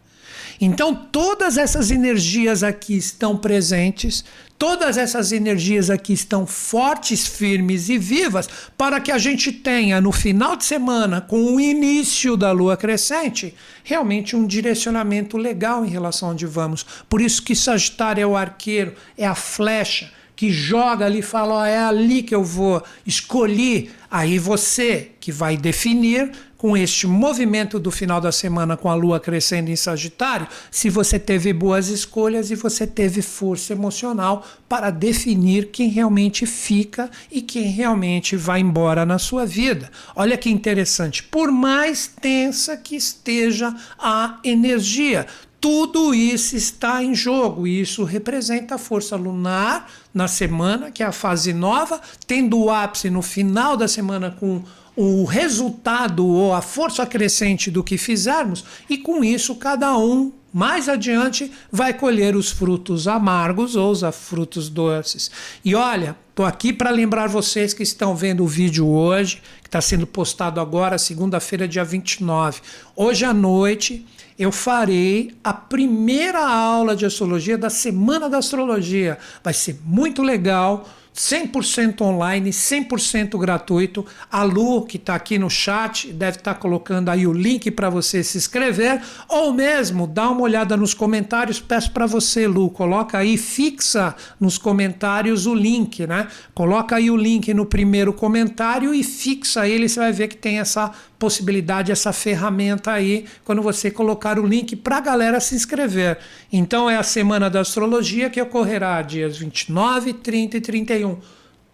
[0.60, 4.24] Então, todas essas energias aqui estão presentes,
[4.60, 8.46] todas essas energias aqui estão fortes, firmes e vivas
[8.76, 13.54] para que a gente tenha no final de semana, com o início da lua crescente,
[13.82, 16.84] realmente um direcionamento legal em relação a onde vamos.
[17.08, 21.62] Por isso que Sagitário é o arqueiro, é a flecha que joga ali e fala:
[21.62, 23.90] oh, é ali que eu vou, escolhi.
[24.10, 29.18] Aí você que vai definir com este movimento do final da semana com a lua
[29.18, 35.70] crescendo em Sagitário, se você teve boas escolhas e você teve força emocional para definir
[35.70, 39.90] quem realmente fica e quem realmente vai embora na sua vida.
[40.14, 45.26] Olha que interessante, por mais tensa que esteja a energia,
[45.58, 51.06] tudo isso está em jogo e isso representa a força lunar na semana, que é
[51.06, 54.62] a fase nova, tendo o ápice no final da semana com
[55.02, 60.90] o resultado ou a força crescente do que fizermos, e com isso cada um mais
[60.90, 65.30] adiante vai colher os frutos amargos ou os frutos doces.
[65.64, 69.80] E olha, estou aqui para lembrar vocês que estão vendo o vídeo hoje, que está
[69.80, 72.60] sendo postado agora, segunda-feira, dia 29.
[72.94, 74.04] Hoje à noite
[74.38, 79.16] eu farei a primeira aula de astrologia da Semana da Astrologia.
[79.42, 84.06] Vai ser muito legal 100% online, 100% gratuito.
[84.30, 87.90] A Lu, que está aqui no chat, deve estar tá colocando aí o link para
[87.90, 91.60] você se inscrever, ou mesmo dá uma olhada nos comentários.
[91.60, 96.28] Peço para você, Lu, coloca aí, fixa nos comentários o link, né?
[96.54, 100.58] Coloca aí o link no primeiro comentário e fixa ele, você vai ver que tem
[100.58, 106.18] essa possibilidade, essa ferramenta aí, quando você colocar o link para a galera se inscrever.
[106.50, 111.18] Então é a Semana da Astrologia que ocorrerá dias 29, 30 e 31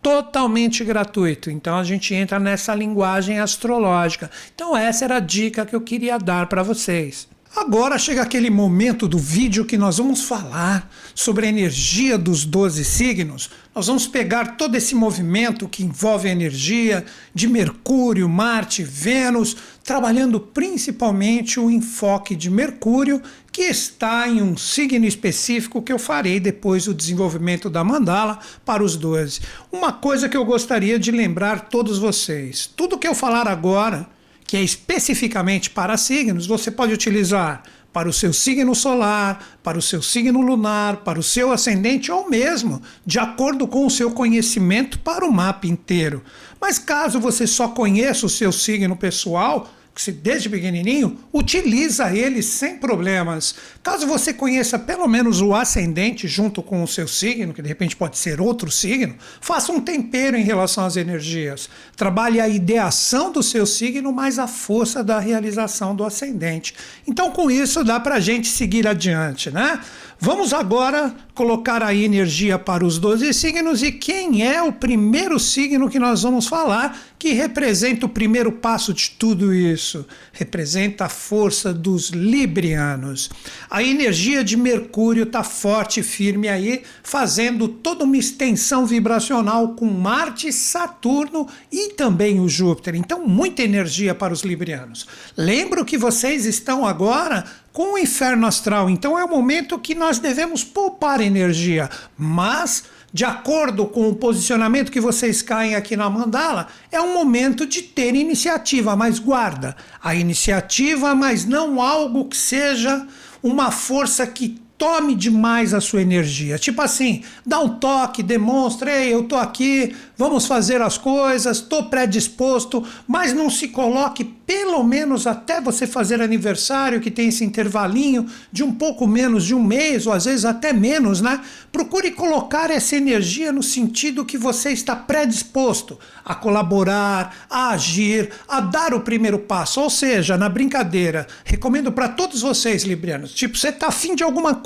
[0.03, 1.49] totalmente gratuito.
[1.49, 4.31] Então a gente entra nessa linguagem astrológica.
[4.55, 7.29] Então essa era a dica que eu queria dar para vocês.
[7.57, 12.85] Agora chega aquele momento do vídeo que nós vamos falar sobre a energia dos 12
[12.85, 13.49] signos.
[13.75, 17.03] Nós vamos pegar todo esse movimento que envolve a energia
[17.35, 25.07] de Mercúrio, Marte, Vênus, trabalhando principalmente o enfoque de Mercúrio, que está em um signo
[25.07, 29.41] específico que eu farei depois do desenvolvimento da mandala para os 12.
[29.73, 34.15] Uma coisa que eu gostaria de lembrar todos vocês: tudo que eu falar agora
[34.47, 39.83] que é especificamente para signos, você pode utilizar para o seu signo solar, para o
[39.83, 44.99] seu signo lunar, para o seu ascendente ou mesmo de acordo com o seu conhecimento
[44.99, 46.23] para o mapa inteiro.
[46.61, 52.77] Mas caso você só conheça o seu signo pessoal, que desde pequenininho, utiliza ele sem
[52.77, 53.55] problemas.
[53.87, 57.95] Caso você conheça pelo menos o ascendente junto com o seu signo, que de repente
[57.95, 61.71] pode ser outro signo, faça um tempero em relação às energias.
[61.95, 66.75] Trabalhe a ideação do seu signo mais a força da realização do ascendente.
[67.07, 69.81] Então, com isso, dá para a gente seguir adiante, né?
[70.19, 75.91] Vamos agora colocar a energia para os 12 signos e quem é o primeiro signo
[75.91, 80.07] que nós vamos falar que representa o primeiro passo de tudo isso?
[80.33, 83.29] Representa a força dos librianos.
[83.77, 89.85] A energia de Mercúrio está forte e firme aí, fazendo toda uma extensão vibracional com
[89.85, 92.95] Marte, Saturno e também o Júpiter.
[92.95, 95.07] Então, muita energia para os librianos.
[95.37, 98.89] Lembro que vocês estão agora com o inferno astral.
[98.89, 104.91] Então é o momento que nós devemos poupar energia, mas de acordo com o posicionamento
[104.91, 110.15] que vocês caem aqui na mandala, é um momento de ter iniciativa, mas guarda a
[110.15, 113.07] iniciativa, mas não algo que seja
[113.47, 116.59] uma força que tome demais a sua energia.
[116.59, 121.85] Tipo assim, dá um toque, demonstra, ei, eu tô aqui, vamos fazer as coisas, estou
[121.85, 128.27] predisposto, mas não se coloque pelo menos até você fazer aniversário, que tem esse intervalinho
[128.53, 131.41] de um pouco menos de um mês, ou às vezes até menos, né?
[131.73, 138.61] Procure colocar essa energia no sentido que você está predisposto a colaborar, a agir, a
[138.61, 139.81] dar o primeiro passo.
[139.81, 144.55] Ou seja, na brincadeira, recomendo para todos vocês, Librianos, tipo, você está afim de alguma
[144.55, 144.66] coisa,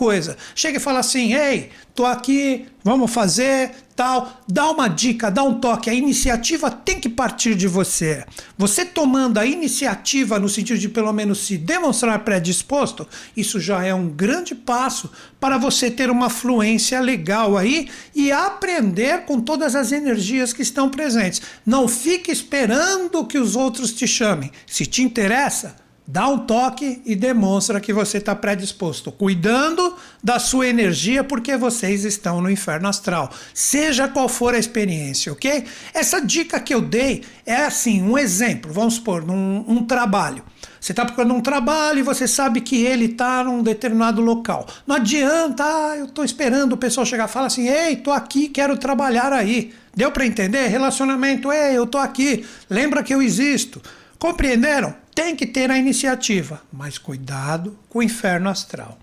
[0.55, 4.41] chega e fala assim, ei, tô aqui, vamos fazer, tal.
[4.49, 5.91] Dá uma dica, dá um toque.
[5.91, 8.25] A iniciativa tem que partir de você.
[8.57, 13.95] Você tomando a iniciativa no sentido de pelo menos se demonstrar predisposto, isso já é
[13.95, 19.93] um grande passo para você ter uma fluência legal aí e aprender com todas as
[19.93, 21.43] energias que estão presentes.
[21.67, 24.51] Não fique esperando que os outros te chamem.
[24.67, 25.77] Se te interessa,
[26.11, 32.05] dá um toque e demonstra que você está predisposto, cuidando da sua energia porque vocês
[32.05, 35.65] estão no inferno astral, seja qual for a experiência, ok?
[35.95, 40.43] Essa dica que eu dei é assim, um exemplo, vamos supor, num um trabalho.
[40.81, 44.67] Você está procurando um trabalho e você sabe que ele está num determinado local.
[44.87, 48.49] Não adianta, ah, eu estou esperando o pessoal chegar e falar assim, ei, estou aqui,
[48.49, 49.73] quero trabalhar aí.
[49.95, 50.67] Deu para entender?
[50.69, 53.81] Relacionamento, ei, eu estou aqui, lembra que eu existo.
[54.21, 54.95] Compreenderam?
[55.15, 58.99] Tem que ter a iniciativa, mas cuidado com o inferno astral.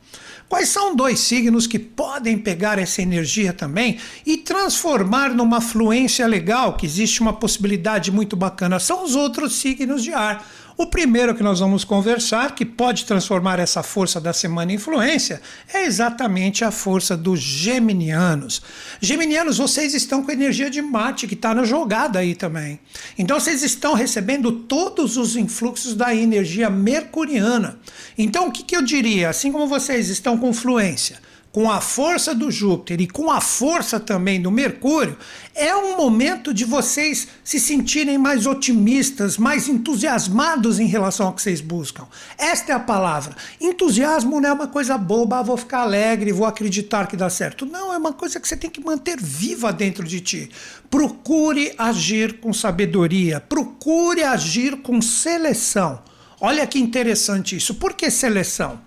[0.47, 6.77] Quais são dois signos que podem pegar essa energia também e transformar numa fluência legal,
[6.77, 8.79] que existe uma possibilidade muito bacana?
[8.79, 10.47] São os outros signos de ar.
[10.77, 15.41] O primeiro que nós vamos conversar, que pode transformar essa força da semana em influência,
[15.73, 18.61] é exatamente a força dos geminianos.
[19.01, 22.79] Geminianos, vocês estão com a energia de Marte, que está na jogada aí também.
[23.17, 27.79] Então, vocês estão recebendo todos os influxos da energia mercuriana.
[28.15, 29.29] Então, o que, que eu diria?
[29.29, 31.19] Assim como vocês estão com fluência,
[31.57, 35.17] com a força do Júpiter e com a força também do Mercúrio,
[35.55, 41.41] é um momento de vocês se sentirem mais otimistas, mais entusiasmados em relação ao que
[41.41, 42.05] vocês buscam.
[42.37, 43.35] Esta é a palavra.
[43.59, 47.65] Entusiasmo não é uma coisa boba, ah, vou ficar alegre, vou acreditar que dá certo.
[47.65, 50.51] Não, é uma coisa que você tem que manter viva dentro de ti.
[50.91, 56.03] Procure agir com sabedoria, procure agir com seleção.
[56.39, 57.73] Olha que interessante isso.
[57.73, 58.79] Por que seleção?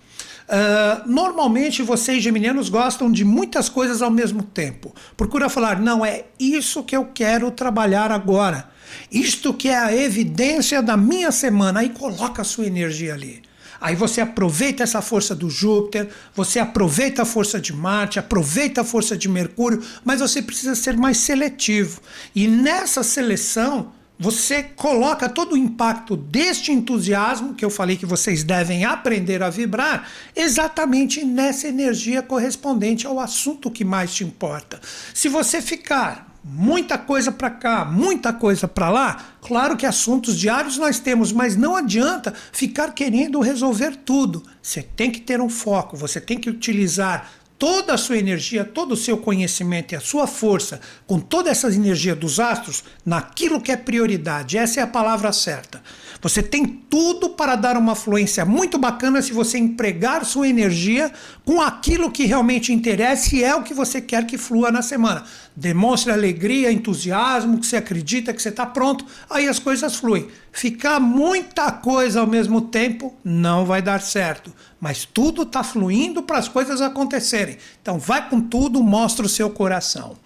[0.51, 4.93] Uh, normalmente vocês geminianos gostam de muitas coisas ao mesmo tempo.
[5.17, 8.69] Procura falar, não, é isso que eu quero trabalhar agora.
[9.13, 11.81] Isto que é a evidência da minha semana.
[11.81, 13.43] Aí coloca a sua energia ali.
[13.81, 18.85] Aí você aproveita essa força do Júpiter, você aproveita a força de Marte, aproveita a
[18.85, 22.01] força de Mercúrio, mas você precisa ser mais seletivo.
[22.35, 28.45] E nessa seleção, você coloca todo o impacto deste entusiasmo, que eu falei que vocês
[28.45, 30.07] devem aprender a vibrar,
[30.37, 34.79] exatamente nessa energia correspondente ao assunto que mais te importa.
[35.15, 39.25] Se você ficar muita coisa para cá, muita coisa para lá.
[39.41, 44.43] Claro que assuntos diários nós temos, mas não adianta ficar querendo resolver tudo.
[44.63, 47.31] Você tem que ter um foco, você tem que utilizar
[47.61, 51.69] toda a sua energia, todo o seu conhecimento e a sua força, com toda essa
[51.69, 54.57] energia dos astros, naquilo que é prioridade.
[54.57, 55.83] Essa é a palavra certa.
[56.23, 61.11] Você tem tudo para dar uma fluência muito bacana se você empregar sua energia
[61.47, 65.25] com aquilo que realmente interessa e é o que você quer que flua na semana.
[65.57, 70.29] Demonstre alegria, entusiasmo, que você acredita que você está pronto, aí as coisas fluem.
[70.53, 76.39] Ficar muita coisa ao mesmo tempo não vai dar certo, mas tudo está fluindo para
[76.39, 77.57] as coisas acontecerem.
[77.81, 80.19] Então vai com tudo, mostra o seu coração.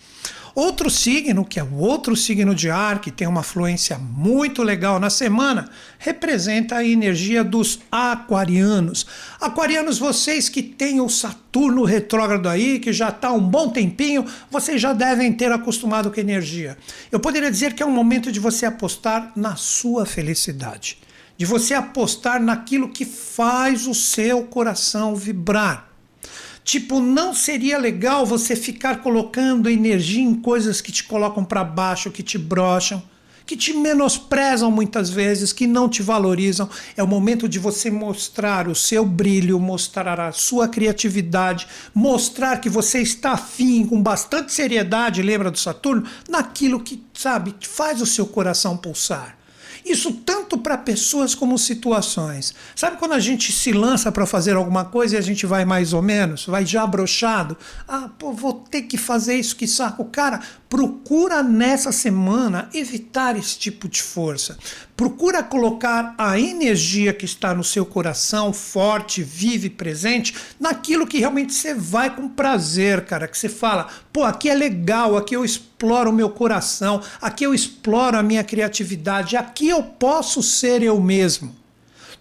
[0.54, 5.00] Outro signo, que é o outro signo de ar, que tem uma fluência muito legal
[5.00, 9.04] na semana, representa a energia dos aquarianos.
[9.40, 14.80] Aquarianos, vocês que têm o Saturno retrógrado aí, que já está um bom tempinho, vocês
[14.80, 16.78] já devem ter acostumado com a energia.
[17.10, 20.98] Eu poderia dizer que é um momento de você apostar na sua felicidade,
[21.36, 25.93] de você apostar naquilo que faz o seu coração vibrar.
[26.64, 32.10] Tipo, não seria legal você ficar colocando energia em coisas que te colocam para baixo,
[32.10, 33.02] que te brocham,
[33.44, 36.68] que te menosprezam muitas vezes, que não te valorizam.
[36.96, 42.70] É o momento de você mostrar o seu brilho, mostrar a sua criatividade, mostrar que
[42.70, 48.26] você está afim com bastante seriedade, lembra do Saturno, naquilo que, sabe, faz o seu
[48.26, 49.36] coração pulsar.
[49.84, 52.54] Isso tanto para pessoas como situações.
[52.74, 55.92] Sabe quando a gente se lança para fazer alguma coisa e a gente vai mais
[55.92, 57.56] ou menos, vai já brochado?
[57.86, 60.04] Ah, pô, vou ter que fazer isso, que saco.
[60.06, 64.56] Cara, procura nessa semana evitar esse tipo de força.
[64.96, 71.52] Procura colocar a energia que está no seu coração, forte, vive, presente, naquilo que realmente
[71.52, 73.26] você vai com prazer, cara.
[73.26, 77.52] Que você fala, pô, aqui é legal, aqui eu exploro o meu coração, aqui eu
[77.52, 81.64] exploro a minha criatividade, aqui eu posso ser eu mesmo.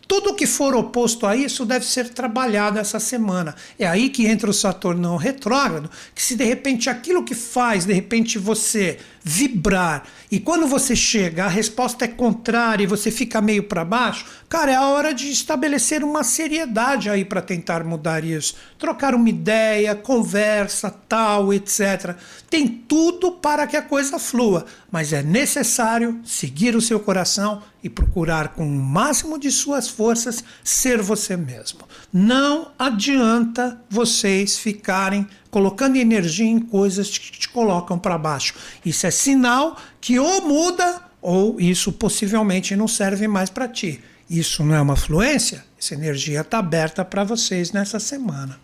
[0.08, 3.56] Tudo que for oposto a isso deve ser trabalhado essa semana.
[3.80, 7.94] É aí que entra o Saturno retrógrado, que se de repente aquilo que faz, de
[7.94, 13.64] repente você vibrar, e quando você chega, a resposta é contrária e você fica meio
[13.64, 18.56] para baixo, cara, é a hora de estabelecer uma seriedade aí para tentar mudar isso.
[18.78, 22.16] Trocar uma ideia, conversa, tal, etc.
[22.50, 27.90] Tem tudo para que a coisa flua, mas é necessário seguir o seu coração e
[27.90, 31.82] procurar com o máximo de suas forças ser você mesmo.
[32.12, 38.56] Não adianta vocês ficarem colocando energia em coisas que te colocam para baixo.
[38.84, 44.02] Isso é sinal que ou muda ou isso possivelmente não serve mais para ti.
[44.28, 45.64] Isso não é uma fluência?
[45.80, 48.60] Essa energia está aberta para vocês nessa semana.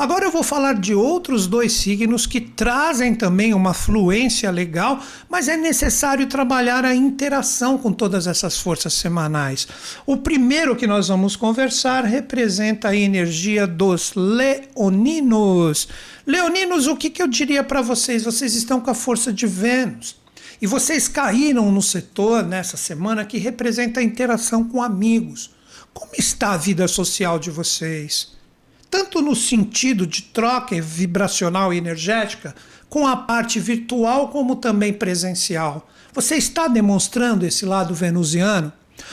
[0.00, 4.98] Agora eu vou falar de outros dois signos que trazem também uma fluência legal,
[5.28, 9.68] mas é necessário trabalhar a interação com todas essas forças semanais.
[10.06, 15.86] O primeiro que nós vamos conversar representa a energia dos leoninos.
[16.26, 18.24] Leoninos, o que, que eu diria para vocês?
[18.24, 20.16] Vocês estão com a força de Vênus.
[20.62, 25.50] E vocês caíram no setor nessa semana que representa a interação com amigos.
[25.92, 28.39] Como está a vida social de vocês?
[28.90, 32.54] Tanto no sentido de troca vibracional e energética,
[32.88, 35.88] com a parte virtual como também presencial.
[36.12, 38.72] Você está demonstrando esse lado venusiano?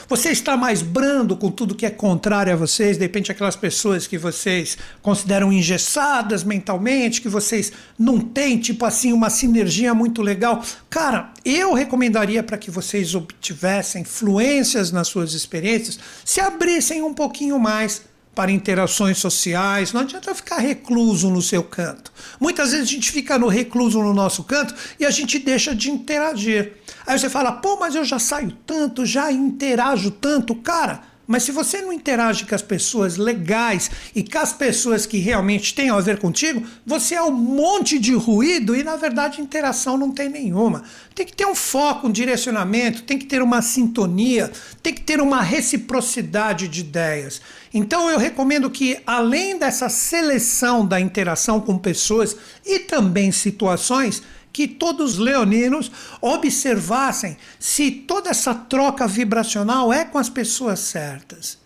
[0.10, 4.08] Você está mais brando com tudo que é contrário a vocês, de repente aquelas pessoas
[4.08, 10.62] que vocês consideram engessadas mentalmente, que vocês não têm, tipo assim, uma sinergia muito legal.
[10.90, 17.60] Cara, eu recomendaria para que vocês obtivessem fluências nas suas experiências, se abrissem um pouquinho
[17.60, 18.02] mais
[18.38, 19.92] para interações sociais.
[19.92, 22.12] Não adianta ficar recluso no seu canto.
[22.40, 25.90] Muitas vezes a gente fica no recluso no nosso canto e a gente deixa de
[25.90, 26.74] interagir.
[27.08, 30.54] Aí você fala, pô, mas eu já saio tanto, já interajo tanto.
[30.54, 35.18] Cara, Mas se você não interage com as pessoas legais e com as pessoas que
[35.18, 39.98] realmente têm a ver contigo, você é um monte de ruído e na verdade interação
[39.98, 40.84] não tem nenhuma.
[41.14, 44.50] Tem que ter um foco, um direcionamento, tem que ter uma sintonia,
[44.82, 47.42] tem que ter uma reciprocidade de ideias.
[47.74, 54.24] Então eu recomendo que, além dessa seleção da interação com pessoas e também situações,
[54.58, 61.60] que todos os leoninos observassem se toda essa troca vibracional é com as pessoas certas.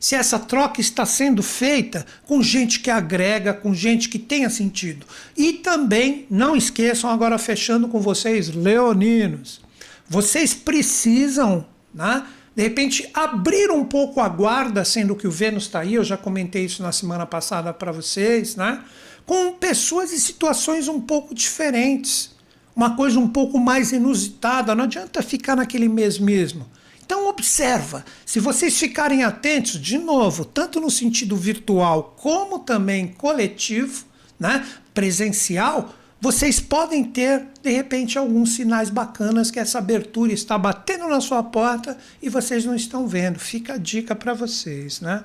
[0.00, 5.04] Se essa troca está sendo feita com gente que agrega, com gente que tenha sentido.
[5.36, 9.60] E também, não esqueçam, agora fechando com vocês, leoninos,
[10.08, 12.24] vocês precisam, né?
[12.56, 16.16] De repente, abrir um pouco a guarda, sendo que o Vênus está aí, eu já
[16.16, 18.82] comentei isso na semana passada para vocês, né?
[19.26, 22.34] Com pessoas e situações um pouco diferentes,
[22.74, 26.66] uma coisa um pouco mais inusitada, não adianta ficar naquele mesmo.
[27.04, 34.04] Então observa, se vocês ficarem atentos, de novo, tanto no sentido virtual como também coletivo,
[34.40, 41.08] né, presencial, vocês podem ter, de repente, alguns sinais bacanas que essa abertura está batendo
[41.08, 43.40] na sua porta e vocês não estão vendo.
[43.40, 45.24] Fica a dica para vocês, né?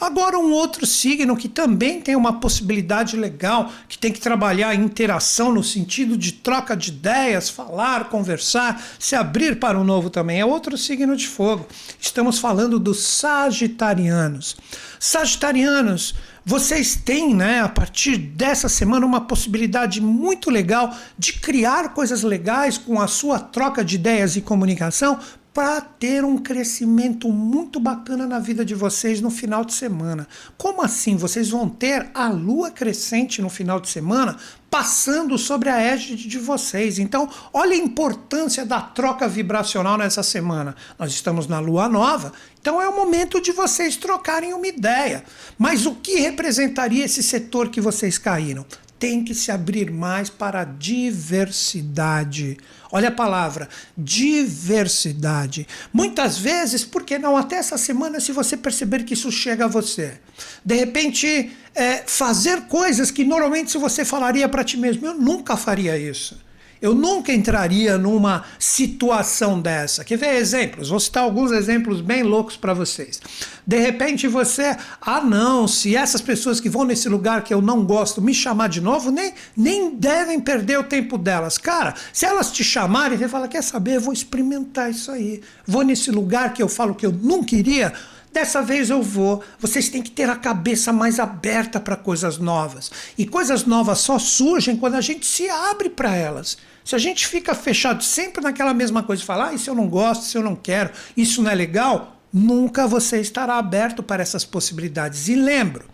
[0.00, 4.74] Agora, um outro signo que também tem uma possibilidade legal, que tem que trabalhar a
[4.74, 10.40] interação no sentido de troca de ideias, falar, conversar, se abrir para o novo também,
[10.40, 11.66] é outro signo de fogo.
[12.00, 14.56] Estamos falando dos Sagitarianos.
[14.98, 22.22] Sagitarianos vocês têm, né, a partir dessa semana, uma possibilidade muito legal de criar coisas
[22.22, 25.18] legais com a sua troca de ideias e comunicação
[25.52, 30.28] para ter um crescimento muito bacana na vida de vocês no final de semana.
[30.56, 31.16] Como assim?
[31.16, 34.36] Vocês vão ter a lua crescente no final de semana
[34.70, 37.00] passando sobre a égide de vocês.
[37.00, 40.76] Então, olha a importância da troca vibracional nessa semana.
[40.96, 45.24] Nós estamos na lua nova, então é o momento de vocês trocarem uma ideia.
[45.58, 48.64] Mas o que representaria esse setor que vocês caíram?
[49.00, 52.58] Tem que se abrir mais para a diversidade.
[52.92, 55.66] Olha a palavra, diversidade.
[55.90, 60.20] Muitas vezes, porque não até essa semana, se você perceber que isso chega a você.
[60.62, 65.56] De repente, é, fazer coisas que normalmente se você falaria para ti mesmo, eu nunca
[65.56, 66.38] faria isso.
[66.80, 70.02] Eu nunca entraria numa situação dessa.
[70.02, 70.88] Quer ver exemplos?
[70.88, 73.20] Vou citar alguns exemplos bem loucos para vocês.
[73.66, 77.84] De repente você, ah não, se essas pessoas que vão nesse lugar que eu não
[77.84, 81.58] gosto me chamar de novo, nem, nem devem perder o tempo delas.
[81.58, 85.42] Cara, se elas te chamarem, você fala, quer saber, eu vou experimentar isso aí.
[85.66, 87.92] Vou nesse lugar que eu falo que eu não queria,
[88.32, 89.42] Dessa vez eu vou.
[89.58, 92.90] Vocês têm que ter a cabeça mais aberta para coisas novas.
[93.18, 96.56] E coisas novas só surgem quando a gente se abre para elas.
[96.84, 100.22] Se a gente fica fechado sempre naquela mesma coisa, falar, ah, isso eu não gosto,
[100.22, 105.28] isso eu não quero, isso não é legal, nunca você estará aberto para essas possibilidades.
[105.28, 105.84] E lembro,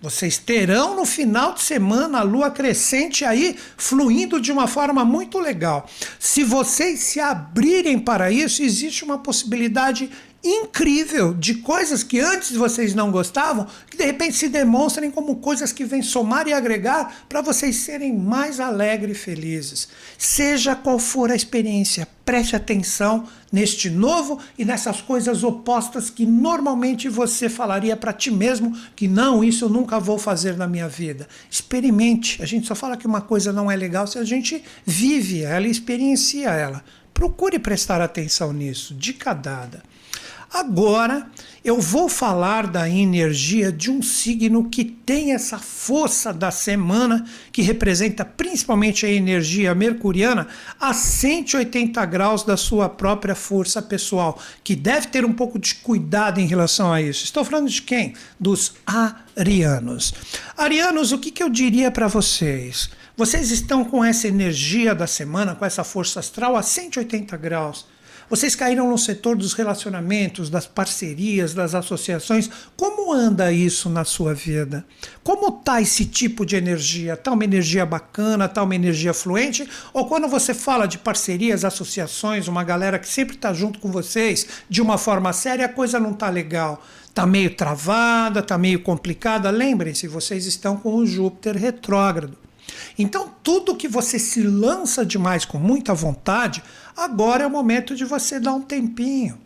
[0.00, 5.40] vocês terão no final de semana a lua crescente aí fluindo de uma forma muito
[5.40, 5.88] legal.
[6.20, 10.08] Se vocês se abrirem para isso, existe uma possibilidade
[10.42, 15.72] incrível de coisas que antes vocês não gostavam, que de repente se demonstrem como coisas
[15.72, 19.88] que vêm somar e agregar para vocês serem mais alegres e felizes.
[20.16, 27.08] Seja qual for a experiência, preste atenção neste novo e nessas coisas opostas que normalmente
[27.08, 31.26] você falaria para ti mesmo que não, isso eu nunca vou fazer na minha vida.
[31.50, 32.40] Experimente.
[32.40, 35.66] A gente só fala que uma coisa não é legal se a gente vive ela
[35.66, 36.84] e experiencia ela.
[37.12, 39.82] Procure prestar atenção nisso, dica dada.
[40.52, 41.26] Agora
[41.62, 47.60] eu vou falar da energia de um signo que tem essa força da semana, que
[47.60, 50.48] representa principalmente a energia mercuriana,
[50.80, 56.40] a 180 graus da sua própria força pessoal, que deve ter um pouco de cuidado
[56.40, 57.24] em relação a isso.
[57.24, 58.14] Estou falando de quem?
[58.40, 60.14] Dos arianos.
[60.56, 62.88] Arianos, o que, que eu diria para vocês?
[63.14, 67.97] Vocês estão com essa energia da semana, com essa força astral a 180 graus
[68.28, 72.50] vocês caíram no setor dos relacionamentos, das parcerias, das associações.
[72.76, 74.84] Como anda isso na sua vida?
[75.24, 77.14] Como está esse tipo de energia?
[77.14, 78.44] Está uma energia bacana?
[78.44, 79.68] Está uma energia fluente?
[79.92, 84.46] Ou quando você fala de parcerias, associações, uma galera que sempre está junto com vocês
[84.68, 86.82] de uma forma séria, a coisa não está legal?
[87.06, 89.50] Está meio travada, está meio complicada?
[89.50, 92.47] Lembrem-se, vocês estão com o Júpiter retrógrado.
[92.98, 96.62] Então, tudo que você se lança demais com muita vontade,
[96.96, 99.38] agora é o momento de você dar um tempinho.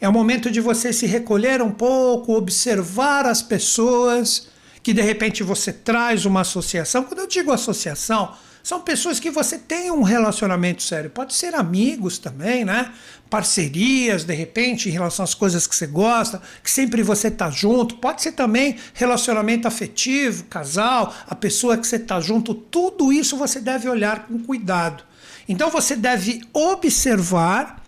[0.00, 4.48] É o momento de você se recolher um pouco, observar as pessoas
[4.82, 7.04] que de repente você traz uma associação.
[7.04, 8.32] Quando eu digo associação,
[8.62, 11.10] São pessoas que você tem um relacionamento sério.
[11.10, 12.92] Pode ser amigos também, né?
[13.28, 17.96] Parcerias, de repente, em relação às coisas que você gosta, que sempre você está junto.
[17.96, 22.54] Pode ser também relacionamento afetivo, casal, a pessoa que você está junto.
[22.54, 25.04] Tudo isso você deve olhar com cuidado.
[25.48, 27.79] Então você deve observar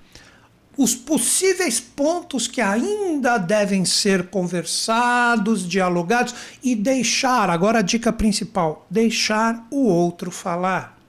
[0.77, 8.87] os possíveis pontos que ainda devem ser conversados, dialogados e deixar, agora a dica principal,
[8.91, 11.03] deixar o outro falar.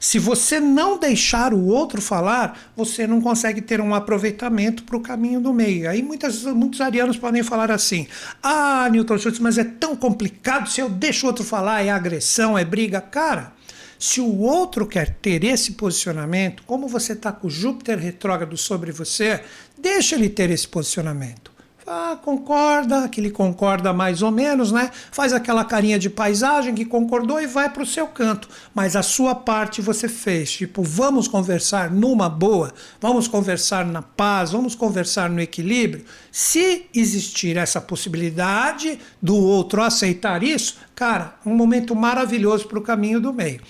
[0.00, 5.00] Se você não deixar o outro falar, você não consegue ter um aproveitamento para o
[5.00, 5.90] caminho do meio.
[5.90, 8.06] Aí muitas, muitos arianos podem falar assim:
[8.42, 10.70] Ah, Newton Schultz, mas é tão complicado.
[10.70, 12.98] Se eu deixo o outro falar, é agressão, é briga.
[12.98, 13.52] Cara,
[14.00, 19.44] se o outro quer ter esse posicionamento, como você está com Júpiter retrógrado sobre você,
[19.78, 21.50] deixa ele ter esse posicionamento.
[21.86, 24.90] Ah, concorda, que ele concorda mais ou menos, né?
[25.10, 28.48] Faz aquela carinha de paisagem que concordou e vai para o seu canto.
[28.74, 30.52] Mas a sua parte você fez.
[30.52, 36.04] Tipo, vamos conversar numa boa, vamos conversar na paz, vamos conversar no equilíbrio.
[36.30, 43.20] Se existir essa possibilidade do outro aceitar isso, cara, um momento maravilhoso para o caminho
[43.20, 43.60] do meio.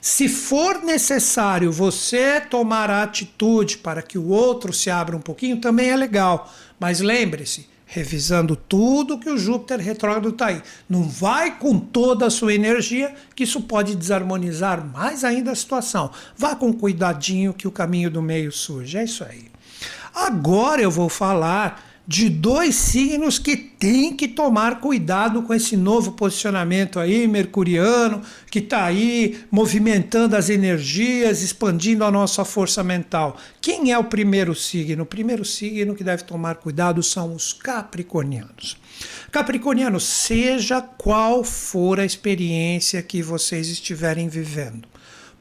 [0.00, 5.60] Se for necessário você tomar a atitude para que o outro se abra um pouquinho,
[5.60, 6.50] também é legal.
[6.78, 10.62] Mas lembre-se, revisando tudo que o Júpiter retrógrado está aí.
[10.88, 16.10] Não vai com toda a sua energia, que isso pode desarmonizar mais ainda a situação.
[16.36, 18.96] Vá com cuidadinho que o caminho do meio surge.
[18.96, 19.50] É isso aí.
[20.14, 26.12] Agora eu vou falar de dois signos que tem que tomar cuidado com esse novo
[26.12, 28.20] posicionamento aí, mercuriano,
[28.50, 33.36] que está aí movimentando as energias, expandindo a nossa força mental.
[33.60, 35.04] Quem é o primeiro signo?
[35.04, 38.76] O primeiro signo que deve tomar cuidado são os capricornianos.
[39.30, 44.88] Capricornianos, seja qual for a experiência que vocês estiverem vivendo,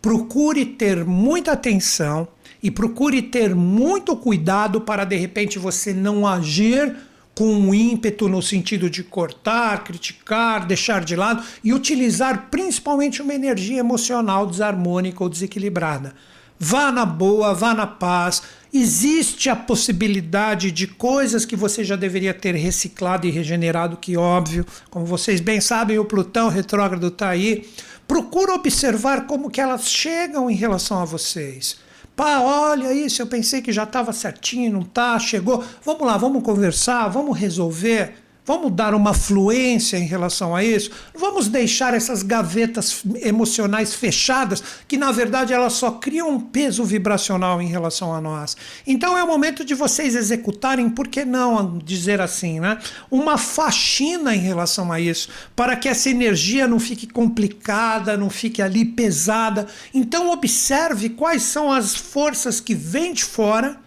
[0.02, 2.28] procure ter muita atenção
[2.62, 6.96] e procure ter muito cuidado para de repente você não agir
[7.40, 13.34] com um ímpeto no sentido de cortar, criticar, deixar de lado e utilizar principalmente uma
[13.34, 16.14] energia emocional desarmônica ou desequilibrada.
[16.60, 18.44] Vá na boa, vá na paz.
[18.74, 24.66] Existe a possibilidade de coisas que você já deveria ter reciclado e regenerado, que óbvio,
[24.90, 27.66] como vocês bem sabem, o Plutão retrógrado está aí.
[28.06, 31.78] Procura observar como que elas chegam em relação a vocês.
[32.20, 35.64] Pá, olha isso, eu pensei que já estava certinho, não tá, chegou.
[35.86, 38.14] Vamos lá, vamos conversar, vamos resolver.
[38.50, 40.90] Vamos dar uma fluência em relação a isso?
[41.14, 47.62] Vamos deixar essas gavetas emocionais fechadas, que na verdade elas só criam um peso vibracional
[47.62, 48.58] em relação a nós.
[48.88, 52.80] Então é o momento de vocês executarem, por que não dizer assim, né?
[53.12, 58.64] Uma faxina em relação a isso, para que essa energia não fique complicada, não fique
[58.64, 59.68] ali pesada.
[59.94, 63.80] Então observe quais são as forças que vêm de fora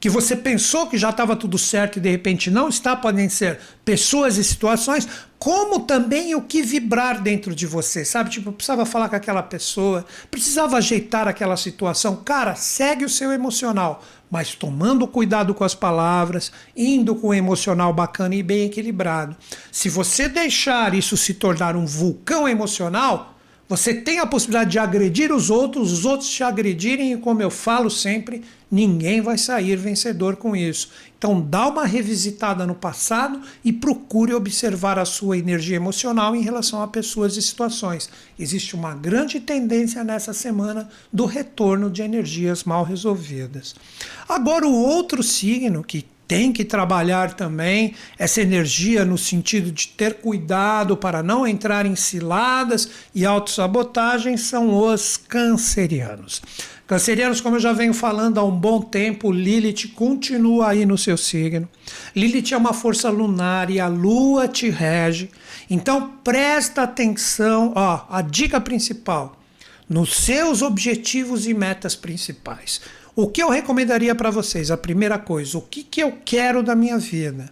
[0.00, 3.58] que você pensou que já estava tudo certo e de repente não está, podem ser
[3.84, 8.30] pessoas e situações, como também o que vibrar dentro de você, sabe?
[8.30, 12.16] Tipo, precisava falar com aquela pessoa, precisava ajeitar aquela situação.
[12.16, 17.92] Cara, segue o seu emocional, mas tomando cuidado com as palavras, indo com o emocional
[17.92, 19.36] bacana e bem equilibrado.
[19.70, 23.37] Se você deixar isso se tornar um vulcão emocional,
[23.68, 27.50] você tem a possibilidade de agredir os outros, os outros te agredirem, e como eu
[27.50, 30.88] falo sempre, ninguém vai sair vencedor com isso.
[31.18, 36.80] Então, dá uma revisitada no passado e procure observar a sua energia emocional em relação
[36.80, 38.08] a pessoas e situações.
[38.38, 43.74] Existe uma grande tendência nessa semana do retorno de energias mal resolvidas.
[44.26, 50.16] Agora, o outro signo que tem que trabalhar também essa energia no sentido de ter
[50.16, 56.42] cuidado para não entrar em ciladas e autossabotagens são os cancerianos.
[56.86, 61.16] Cancerianos, como eu já venho falando há um bom tempo, Lilith continua aí no seu
[61.16, 61.68] signo.
[62.14, 65.30] Lilith é uma força lunar e a lua te rege.
[65.68, 69.38] Então presta atenção, ó, a dica principal,
[69.88, 72.80] nos seus objetivos e metas principais.
[73.20, 74.70] O que eu recomendaria para vocês?
[74.70, 77.50] A primeira coisa, o que, que eu quero da minha vida?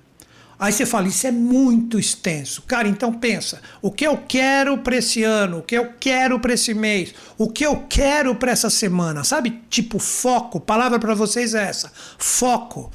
[0.57, 2.63] Aí você fala, isso é muito extenso.
[2.63, 6.55] Cara, então pensa, o que eu quero para esse ano, o que eu quero para
[6.55, 9.61] esse mês, o que eu quero para essa semana, sabe?
[9.69, 12.93] Tipo foco, palavra para vocês é essa, foco.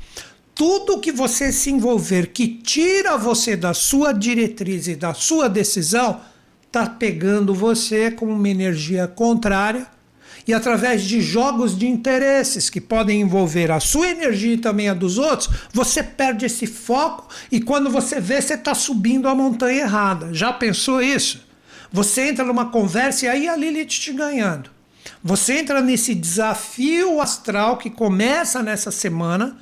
[0.55, 6.22] Tudo que você se envolver que tira você da sua diretriz e da sua decisão,
[6.72, 9.88] tá pegando você com uma energia contrária
[10.47, 14.93] e através de jogos de interesses que podem envolver a sua energia e também a
[14.93, 19.81] dos outros, você perde esse foco e quando você vê, você está subindo a montanha
[19.81, 20.33] errada.
[20.33, 21.45] Já pensou isso?
[21.91, 24.69] Você entra numa conversa e aí a Lilith te ganhando.
[25.23, 29.57] Você entra nesse desafio astral que começa nessa semana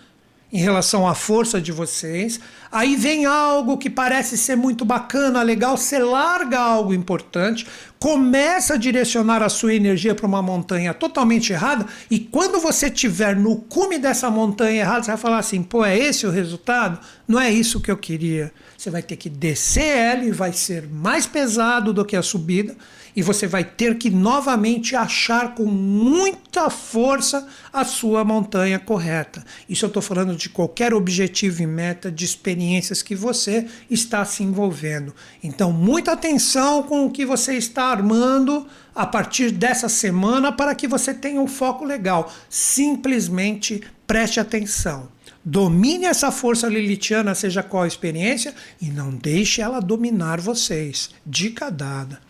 [0.52, 2.39] em relação à força de vocês.
[2.72, 7.68] Aí vem algo que parece ser muito bacana, legal, você larga algo importante,
[8.00, 13.36] começa a direcionar a sua energia para uma montanha totalmente errada, e quando você estiver
[13.36, 17.00] no cume dessa montanha errada, você vai falar assim: pô, é esse o resultado?
[17.28, 18.52] Não é isso que eu queria.
[18.78, 22.76] Você vai ter que descer ela e vai ser mais pesado do que a subida
[23.20, 29.43] e você vai ter que novamente achar com muita força a sua montanha correta.
[29.67, 34.41] Isso eu estou falando de qualquer objetivo e meta de experiências que você está se
[34.41, 35.13] envolvendo.
[35.43, 38.65] Então, muita atenção com o que você está armando
[38.95, 42.32] a partir dessa semana para que você tenha um foco legal.
[42.49, 45.09] Simplesmente preste atenção.
[45.43, 51.09] Domine essa força lilitiana, seja qual a experiência, e não deixe ela dominar vocês.
[51.26, 52.28] Dica dada.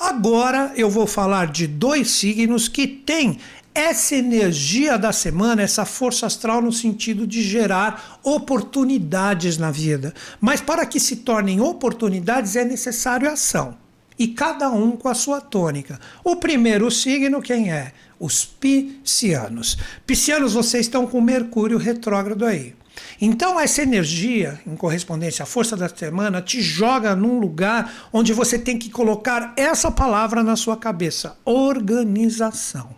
[0.00, 3.38] Agora eu vou falar de dois signos que têm
[3.74, 10.14] essa energia da semana, essa força astral no sentido de gerar oportunidades na vida.
[10.40, 13.76] Mas para que se tornem oportunidades é necessário ação.
[14.18, 16.00] E cada um com a sua tônica.
[16.24, 17.92] O primeiro signo, quem é?
[18.18, 19.76] Os piscianos.
[20.06, 22.74] Piscianos, vocês estão com Mercúrio retrógrado aí.
[23.20, 28.58] Então, essa energia, em correspondência à força da semana, te joga num lugar onde você
[28.58, 32.94] tem que colocar essa palavra na sua cabeça: organização.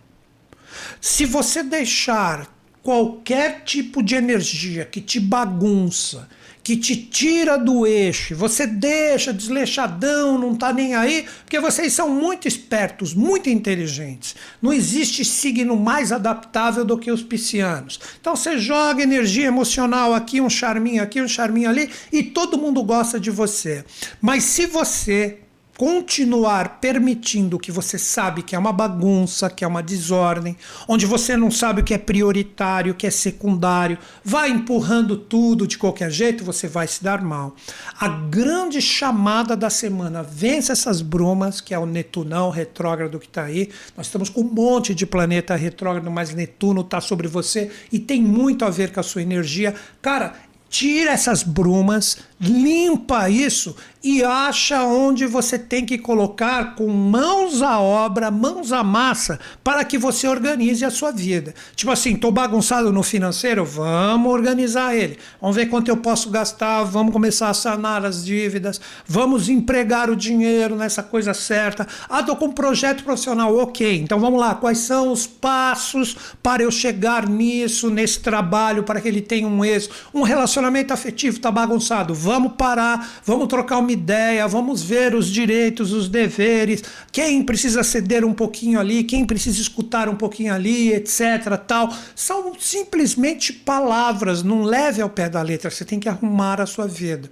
[1.01, 2.47] Se você deixar
[2.81, 6.27] qualquer tipo de energia que te bagunça,
[6.63, 12.09] que te tira do eixo, você deixa desleixadão, não está nem aí, porque vocês são
[12.09, 14.35] muito espertos, muito inteligentes.
[14.61, 17.99] Não existe signo mais adaptável do que os piscianos.
[18.19, 22.81] Então você joga energia emocional aqui, um charminho aqui, um charminho ali, e todo mundo
[22.81, 23.83] gosta de você.
[24.21, 25.39] Mas se você
[25.77, 30.55] continuar permitindo que você sabe que é uma bagunça, que é uma desordem,
[30.87, 35.67] onde você não sabe o que é prioritário, o que é secundário, vai empurrando tudo
[35.67, 37.55] de qualquer jeito, você vai se dar mal.
[37.99, 43.43] A grande chamada da semana, vence essas brumas, que é o Netunão retrógrado que está
[43.43, 43.69] aí.
[43.97, 48.21] Nós estamos com um monte de planeta retrógrado, mas Netuno está sobre você e tem
[48.21, 49.73] muito a ver com a sua energia.
[50.01, 50.33] Cara,
[50.73, 57.79] tira essas brumas, limpa isso e acha onde você tem que colocar com mãos à
[57.79, 61.55] obra, mãos à massa, para que você organize a sua vida.
[61.73, 65.17] Tipo assim, tô bagunçado no financeiro, vamos organizar ele.
[65.39, 70.17] Vamos ver quanto eu posso gastar, vamos começar a sanar as dívidas, vamos empregar o
[70.17, 71.87] dinheiro nessa coisa certa.
[72.09, 74.01] Ah, tô com um projeto profissional, ok.
[74.01, 79.07] Então vamos lá, quais são os passos para eu chegar nisso, nesse trabalho, para que
[79.07, 79.95] ele tenha um êxito?
[80.13, 85.27] Um relacionamento afetivo tá bagunçado, vamos vamos parar, vamos trocar uma ideia, vamos ver os
[85.27, 90.91] direitos, os deveres, quem precisa ceder um pouquinho ali, quem precisa escutar um pouquinho ali,
[90.91, 91.57] etc.
[91.67, 91.93] tal.
[92.15, 96.87] São simplesmente palavras, não leve ao pé da letra, você tem que arrumar a sua
[96.87, 97.29] vida.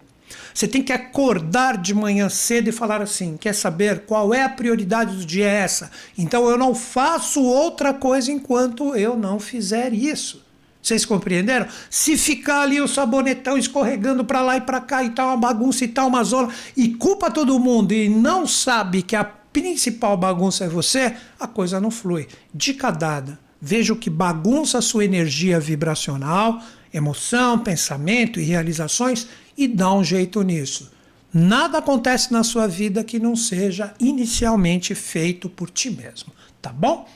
[0.53, 4.49] Você tem que acordar de manhã cedo e falar assim: quer saber qual é a
[4.49, 5.45] prioridade do dia?
[5.45, 5.91] É essa.
[6.17, 10.50] Então eu não faço outra coisa enquanto eu não fizer isso.
[10.82, 11.67] Vocês compreenderam?
[11.89, 15.86] Se ficar ali o sabonetão escorregando para lá e para cá e tal, uma bagunça
[15.86, 20.65] e tal, uma zona, e culpa todo mundo e não sabe que a principal bagunça
[20.65, 22.27] é você, a coisa não flui.
[22.53, 23.39] Dica dada.
[23.61, 26.59] Veja o que bagunça a sua energia vibracional,
[26.91, 30.91] emoção, pensamento e realizações e dá um jeito nisso.
[31.34, 37.07] Nada acontece na sua vida que não seja inicialmente feito por ti mesmo, tá bom?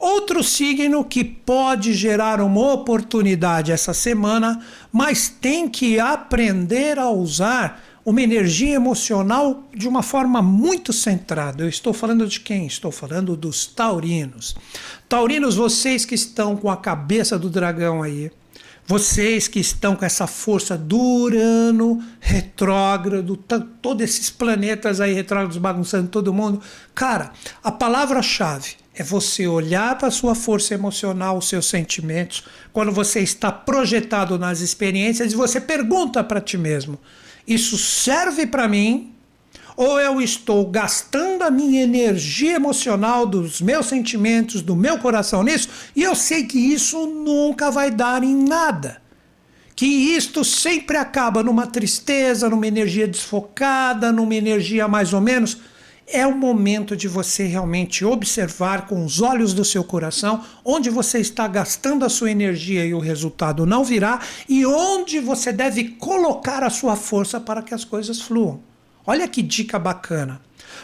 [0.00, 7.84] Outro signo que pode gerar uma oportunidade essa semana, mas tem que aprender a usar
[8.02, 11.62] uma energia emocional de uma forma muito centrada.
[11.62, 12.66] Eu estou falando de quem?
[12.66, 14.56] Estou falando dos taurinos.
[15.06, 18.30] Taurinos, vocês que estão com a cabeça do dragão aí,
[18.86, 26.08] vocês que estão com essa força do Urano retrógrado, todos esses planetas aí retrógrados bagunçando
[26.08, 26.58] todo mundo.
[26.94, 27.32] Cara,
[27.62, 33.20] a palavra-chave é você olhar para a sua força emocional, os seus sentimentos, quando você
[33.20, 36.98] está projetado nas experiências e você pergunta para ti mesmo:
[37.48, 39.14] isso serve para mim?
[39.74, 45.70] Ou eu estou gastando a minha energia emocional, dos meus sentimentos, do meu coração nisso,
[45.96, 49.00] e eu sei que isso nunca vai dar em nada.
[49.74, 55.56] Que isto sempre acaba numa tristeza, numa energia desfocada, numa energia mais ou menos
[56.12, 61.18] é o momento de você realmente observar com os olhos do seu coração onde você
[61.18, 66.62] está gastando a sua energia e o resultado não virá e onde você deve colocar
[66.62, 68.60] a sua força para que as coisas fluam.
[69.06, 70.40] Olha que dica bacana.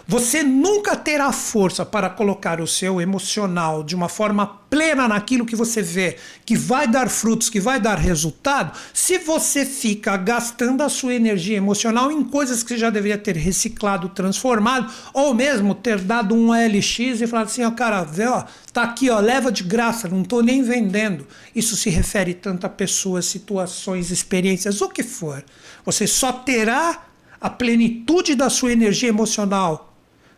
[0.07, 5.57] Você nunca terá força para colocar o seu emocional de uma forma plena naquilo que
[5.57, 10.89] você vê, que vai dar frutos, que vai dar resultado, se você fica gastando a
[10.89, 16.01] sua energia emocional em coisas que você já deveria ter reciclado, transformado, ou mesmo ter
[16.01, 19.63] dado um LX e falado assim, ó, cara, vê, ó, tá aqui, ó, leva de
[19.63, 21.27] graça, não tô nem vendendo.
[21.55, 25.45] Isso se refere tanto a pessoas, situações, experiências, o que for.
[25.85, 27.07] Você só terá
[27.41, 29.86] a plenitude da sua energia emocional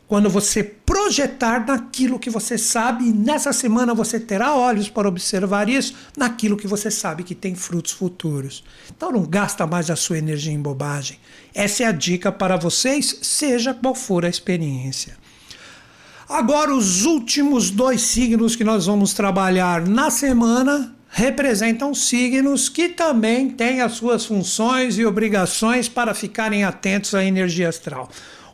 [0.08, 5.68] quando você projetar naquilo que você sabe, e nessa semana você terá olhos para observar
[5.68, 8.64] isso, naquilo que você sabe que tem frutos futuros.
[8.96, 11.18] Então não gasta mais a sua energia em bobagem.
[11.54, 15.14] Essa é a dica para vocês, seja qual for a experiência.
[16.26, 23.50] Agora, os últimos dois signos que nós vamos trabalhar na semana representam signos que também
[23.50, 28.10] têm as suas funções e obrigações para ficarem atentos à energia astral.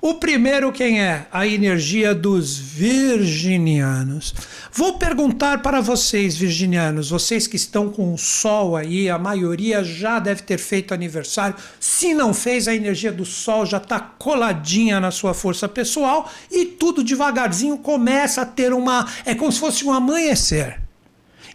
[0.07, 1.27] O primeiro quem é?
[1.33, 4.35] A energia dos virginianos.
[4.71, 10.19] Vou perguntar para vocês, virginianos, vocês que estão com o sol aí, a maioria já
[10.19, 11.57] deve ter feito aniversário.
[11.81, 16.67] Se não fez, a energia do sol já está coladinha na sua força pessoal e
[16.67, 19.09] tudo devagarzinho começa a ter uma.
[19.25, 20.83] É como se fosse um amanhecer.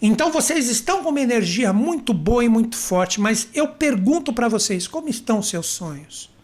[0.02, 4.47] Então vocês estão com uma energia muito boa e muito forte, mas eu pergunto para
[4.47, 6.38] vocês: como estão seus sonhos?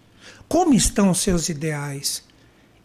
[0.47, 2.23] Como estão os seus ideais?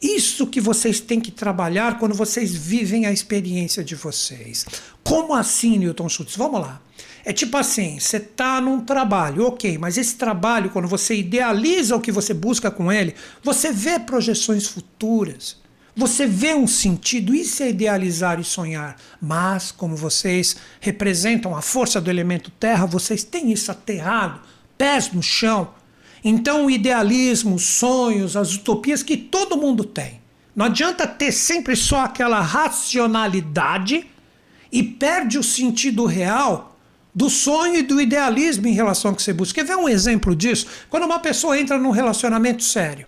[0.00, 4.64] Isso que vocês têm que trabalhar quando vocês vivem a experiência de vocês.
[5.04, 6.36] Como assim, Newton Schultz?
[6.36, 6.80] Vamos lá.
[7.22, 12.00] É tipo assim, você está num trabalho, ok, mas esse trabalho, quando você idealiza o
[12.00, 15.58] que você busca com ele, você vê projeções futuras,
[15.94, 18.96] você vê um sentido, isso é idealizar e sonhar.
[19.20, 24.40] Mas, como vocês representam a força do elemento terra, vocês têm isso aterrado,
[24.78, 25.74] pés no chão,
[26.22, 30.20] então, o idealismo, os sonhos, as utopias que todo mundo tem.
[30.54, 34.06] Não adianta ter sempre só aquela racionalidade
[34.70, 36.76] e perde o sentido real
[37.14, 39.60] do sonho e do idealismo em relação ao que você busca.
[39.60, 40.66] Quer ver um exemplo disso?
[40.88, 43.06] Quando uma pessoa entra num relacionamento sério,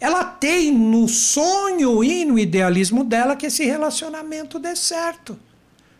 [0.00, 5.38] ela tem no sonho e no idealismo dela que esse relacionamento dê certo.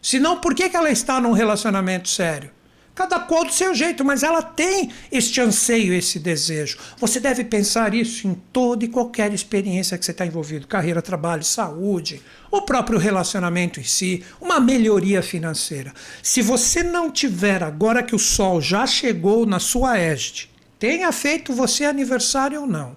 [0.01, 2.51] Senão, por que, que ela está num relacionamento sério?
[2.95, 6.77] Cada qual do seu jeito, mas ela tem este anseio, esse desejo.
[6.99, 11.43] Você deve pensar isso em toda e qualquer experiência que você está envolvido: carreira, trabalho,
[11.43, 12.21] saúde,
[12.51, 15.95] o próprio relacionamento em si, uma melhoria financeira.
[16.23, 21.55] Se você não tiver, agora que o sol já chegou na sua égide, tenha feito
[21.55, 22.95] você aniversário ou não,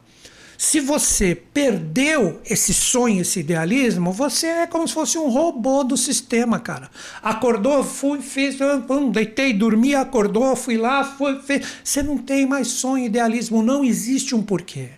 [0.58, 5.98] se você perdeu esse sonho, esse idealismo, você é como se fosse um robô do
[5.98, 6.90] sistema, cara.
[7.22, 11.66] Acordou, fui, fiz, pum, deitei, dormi, acordou, fui lá, fui, fez.
[11.84, 14.90] Você não tem mais sonho, idealismo, não existe um porquê.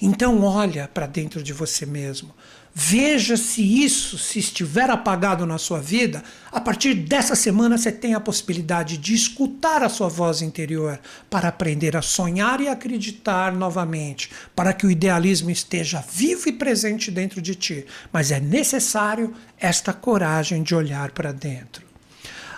[0.00, 2.30] Então olha para dentro de você mesmo.
[2.76, 8.14] Veja se isso, se estiver apagado na sua vida, a partir dessa semana você tem
[8.14, 10.98] a possibilidade de escutar a sua voz interior
[11.30, 17.12] para aprender a sonhar e acreditar novamente, para que o idealismo esteja vivo e presente
[17.12, 17.86] dentro de ti.
[18.12, 21.84] Mas é necessário esta coragem de olhar para dentro.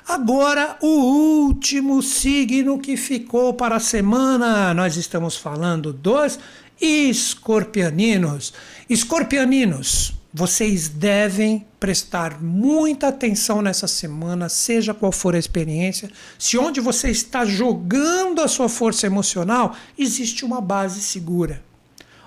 [0.08, 6.38] Agora, o último signo que ficou para a semana, nós estamos falando dos
[6.80, 8.52] escorpianinos.
[8.88, 16.08] Escorpianinos, vocês devem prestar muita atenção nessa semana, seja qual for a experiência.
[16.38, 21.64] Se onde você está jogando a sua força emocional, existe uma base segura.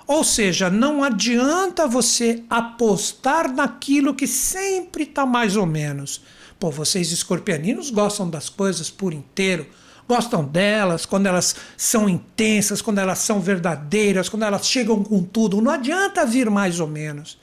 [0.06, 6.20] Ou seja, não adianta você apostar naquilo que sempre está mais ou menos.
[6.58, 9.66] Pô, vocês escorpianinos gostam das coisas por inteiro
[10.10, 15.62] gostam delas, quando elas são intensas, quando elas são verdadeiras, quando elas chegam com tudo.
[15.62, 17.38] Não adianta vir mais ou menos.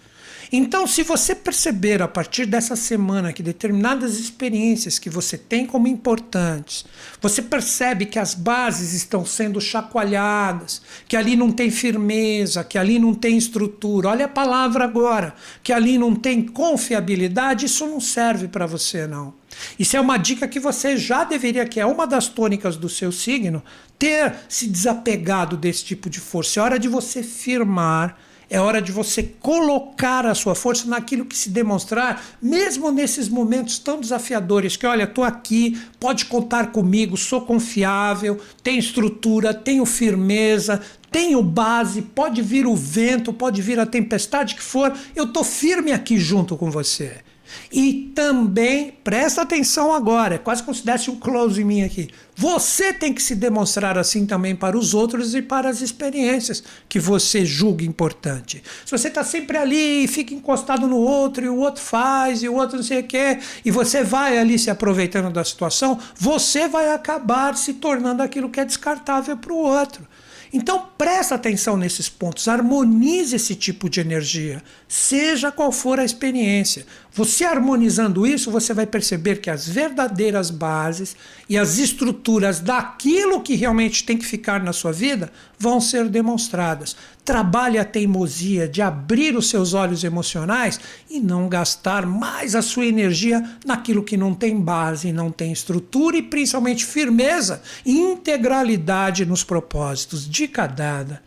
[0.51, 5.87] Então, se você perceber a partir dessa semana que determinadas experiências que você tem como
[5.87, 6.85] importantes,
[7.21, 12.99] você percebe que as bases estão sendo chacoalhadas, que ali não tem firmeza, que ali
[12.99, 14.09] não tem estrutura.
[14.09, 19.33] Olha a palavra agora, que ali não tem confiabilidade, isso não serve para você não.
[19.77, 23.11] Isso é uma dica que você já deveria, que é uma das tônicas do seu
[23.11, 23.63] signo,
[23.97, 26.59] ter se desapegado desse tipo de força.
[26.59, 28.17] É hora de você firmar
[28.49, 33.77] é hora de você colocar a sua força naquilo que se demonstrar, mesmo nesses momentos
[33.77, 34.77] tão desafiadores.
[34.77, 40.81] Que olha, estou aqui, pode contar comigo, sou confiável, tenho estrutura, tenho firmeza,
[41.11, 45.91] tenho base, pode vir o vento, pode vir a tempestade que for, eu estou firme
[45.91, 47.26] aqui junto com você.
[47.71, 52.09] E também, presta atenção agora, é quase como se desse um close em mim aqui.
[52.35, 56.99] Você tem que se demonstrar assim também para os outros e para as experiências que
[56.99, 58.63] você julga importante.
[58.85, 62.47] Se você está sempre ali e fica encostado no outro, e o outro faz, e
[62.47, 66.67] o outro não sei o quê, e você vai ali se aproveitando da situação, você
[66.67, 70.07] vai acabar se tornando aquilo que é descartável para o outro.
[70.53, 76.85] Então presta atenção nesses pontos, harmonize esse tipo de energia, seja qual for a experiência.
[77.17, 81.15] Você harmonizando isso, você vai perceber que as verdadeiras bases
[81.49, 86.95] e as estruturas daquilo que realmente tem que ficar na sua vida vão ser demonstradas.
[87.25, 92.85] Trabalhe a teimosia de abrir os seus olhos emocionais e não gastar mais a sua
[92.85, 99.43] energia naquilo que não tem base, não tem estrutura e principalmente firmeza e integralidade nos
[99.43, 100.29] propósitos.
[100.29, 101.23] Dica dada.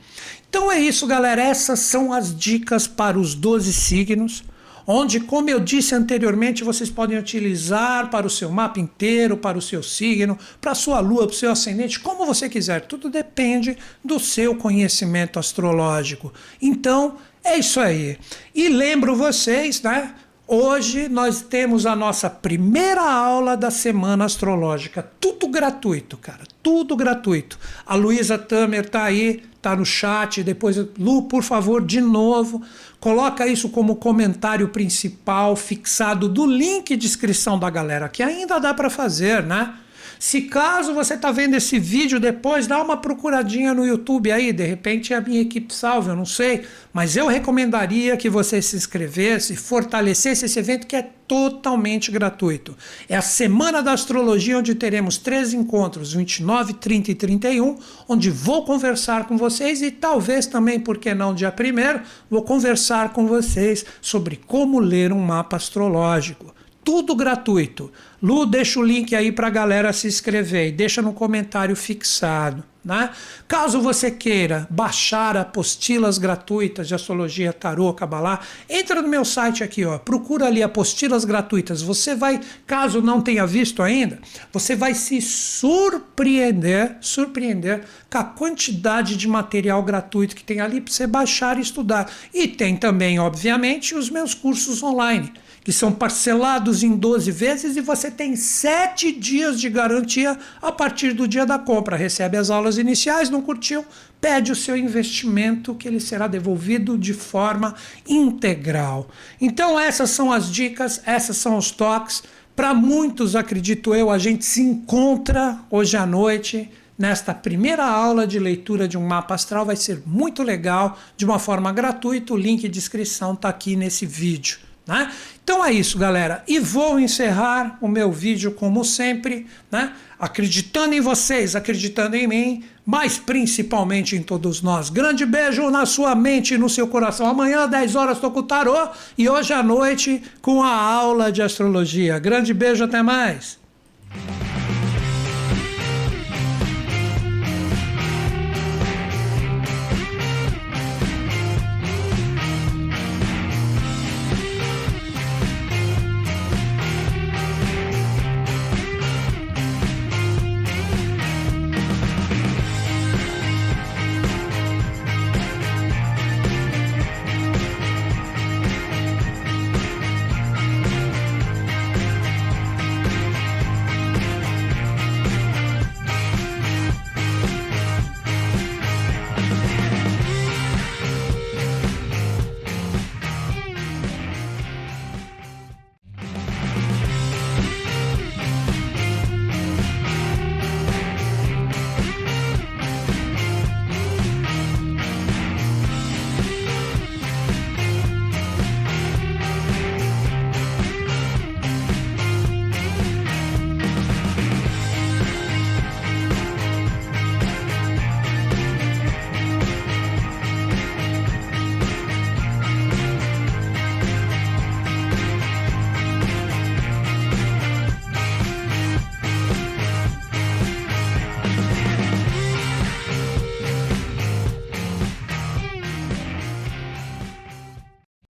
[0.48, 1.42] Então é isso, galera.
[1.42, 4.44] Essas são as dicas para os 12 signos
[4.90, 9.62] onde, como eu disse anteriormente, vocês podem utilizar para o seu mapa inteiro, para o
[9.62, 12.80] seu signo, para a sua lua, para o seu ascendente, como você quiser.
[12.82, 16.32] Tudo depende do seu conhecimento astrológico.
[16.60, 18.18] Então, é isso aí.
[18.52, 20.12] E lembro vocês, né?
[20.46, 25.08] Hoje nós temos a nossa primeira aula da semana astrológica.
[25.20, 26.42] Tudo gratuito, cara.
[26.62, 27.58] Tudo gratuito.
[27.86, 30.42] A Luísa Tamer tá aí, tá no chat.
[30.42, 32.62] Depois, Lu, por favor, de novo,
[32.98, 38.74] coloca isso como comentário principal fixado do link de inscrição da galera, que ainda dá
[38.74, 39.74] para fazer, né?
[40.22, 44.66] Se caso você está vendo esse vídeo depois, dá uma procuradinha no YouTube aí, de
[44.66, 49.56] repente a minha equipe salve, eu não sei, mas eu recomendaria que você se inscrevesse,
[49.56, 52.76] fortalecesse esse evento que é totalmente gratuito.
[53.08, 58.66] É a Semana da Astrologia, onde teremos três encontros, 29, 30 e 31, onde vou
[58.66, 63.86] conversar com vocês e talvez também, por que não, dia 1 vou conversar com vocês
[64.02, 66.54] sobre como ler um mapa astrológico
[66.84, 67.92] tudo gratuito.
[68.22, 72.62] Lu, deixa o link aí para a galera se inscrever e deixa no comentário fixado.
[72.82, 73.10] Né?
[73.46, 79.84] Caso você queira baixar apostilas gratuitas de astrologia, tarô, cabalá, entra no meu site aqui,
[79.84, 81.82] ó, procura ali apostilas gratuitas.
[81.82, 84.18] Você vai, caso não tenha visto ainda,
[84.50, 90.92] você vai se surpreender, surpreender com a quantidade de material gratuito que tem ali para
[90.92, 92.10] você baixar e estudar.
[92.32, 95.30] E tem também, obviamente, os meus cursos online
[95.62, 101.12] que são parcelados em 12 vezes e você tem 7 dias de garantia a partir
[101.12, 101.96] do dia da compra.
[101.96, 103.84] Recebe as aulas iniciais, não curtiu?
[104.20, 107.74] Pede o seu investimento que ele será devolvido de forma
[108.08, 109.08] integral.
[109.40, 112.22] Então, essas são as dicas, essas são os toques.
[112.56, 118.38] Para muitos, acredito eu, a gente se encontra hoje à noite nesta primeira aula de
[118.38, 119.64] leitura de um mapa astral.
[119.64, 122.34] Vai ser muito legal, de uma forma gratuita.
[122.34, 124.69] O link de inscrição está aqui nesse vídeo.
[124.90, 125.08] Né?
[125.44, 126.42] Então é isso, galera.
[126.48, 129.92] E vou encerrar o meu vídeo como sempre, né?
[130.18, 134.90] acreditando em vocês, acreditando em mim, mas principalmente em todos nós.
[134.90, 137.28] Grande beijo na sua mente e no seu coração.
[137.28, 141.40] Amanhã, 10 horas, estou com o tarô e hoje à noite com a aula de
[141.40, 142.18] astrologia.
[142.18, 143.60] Grande beijo, até mais.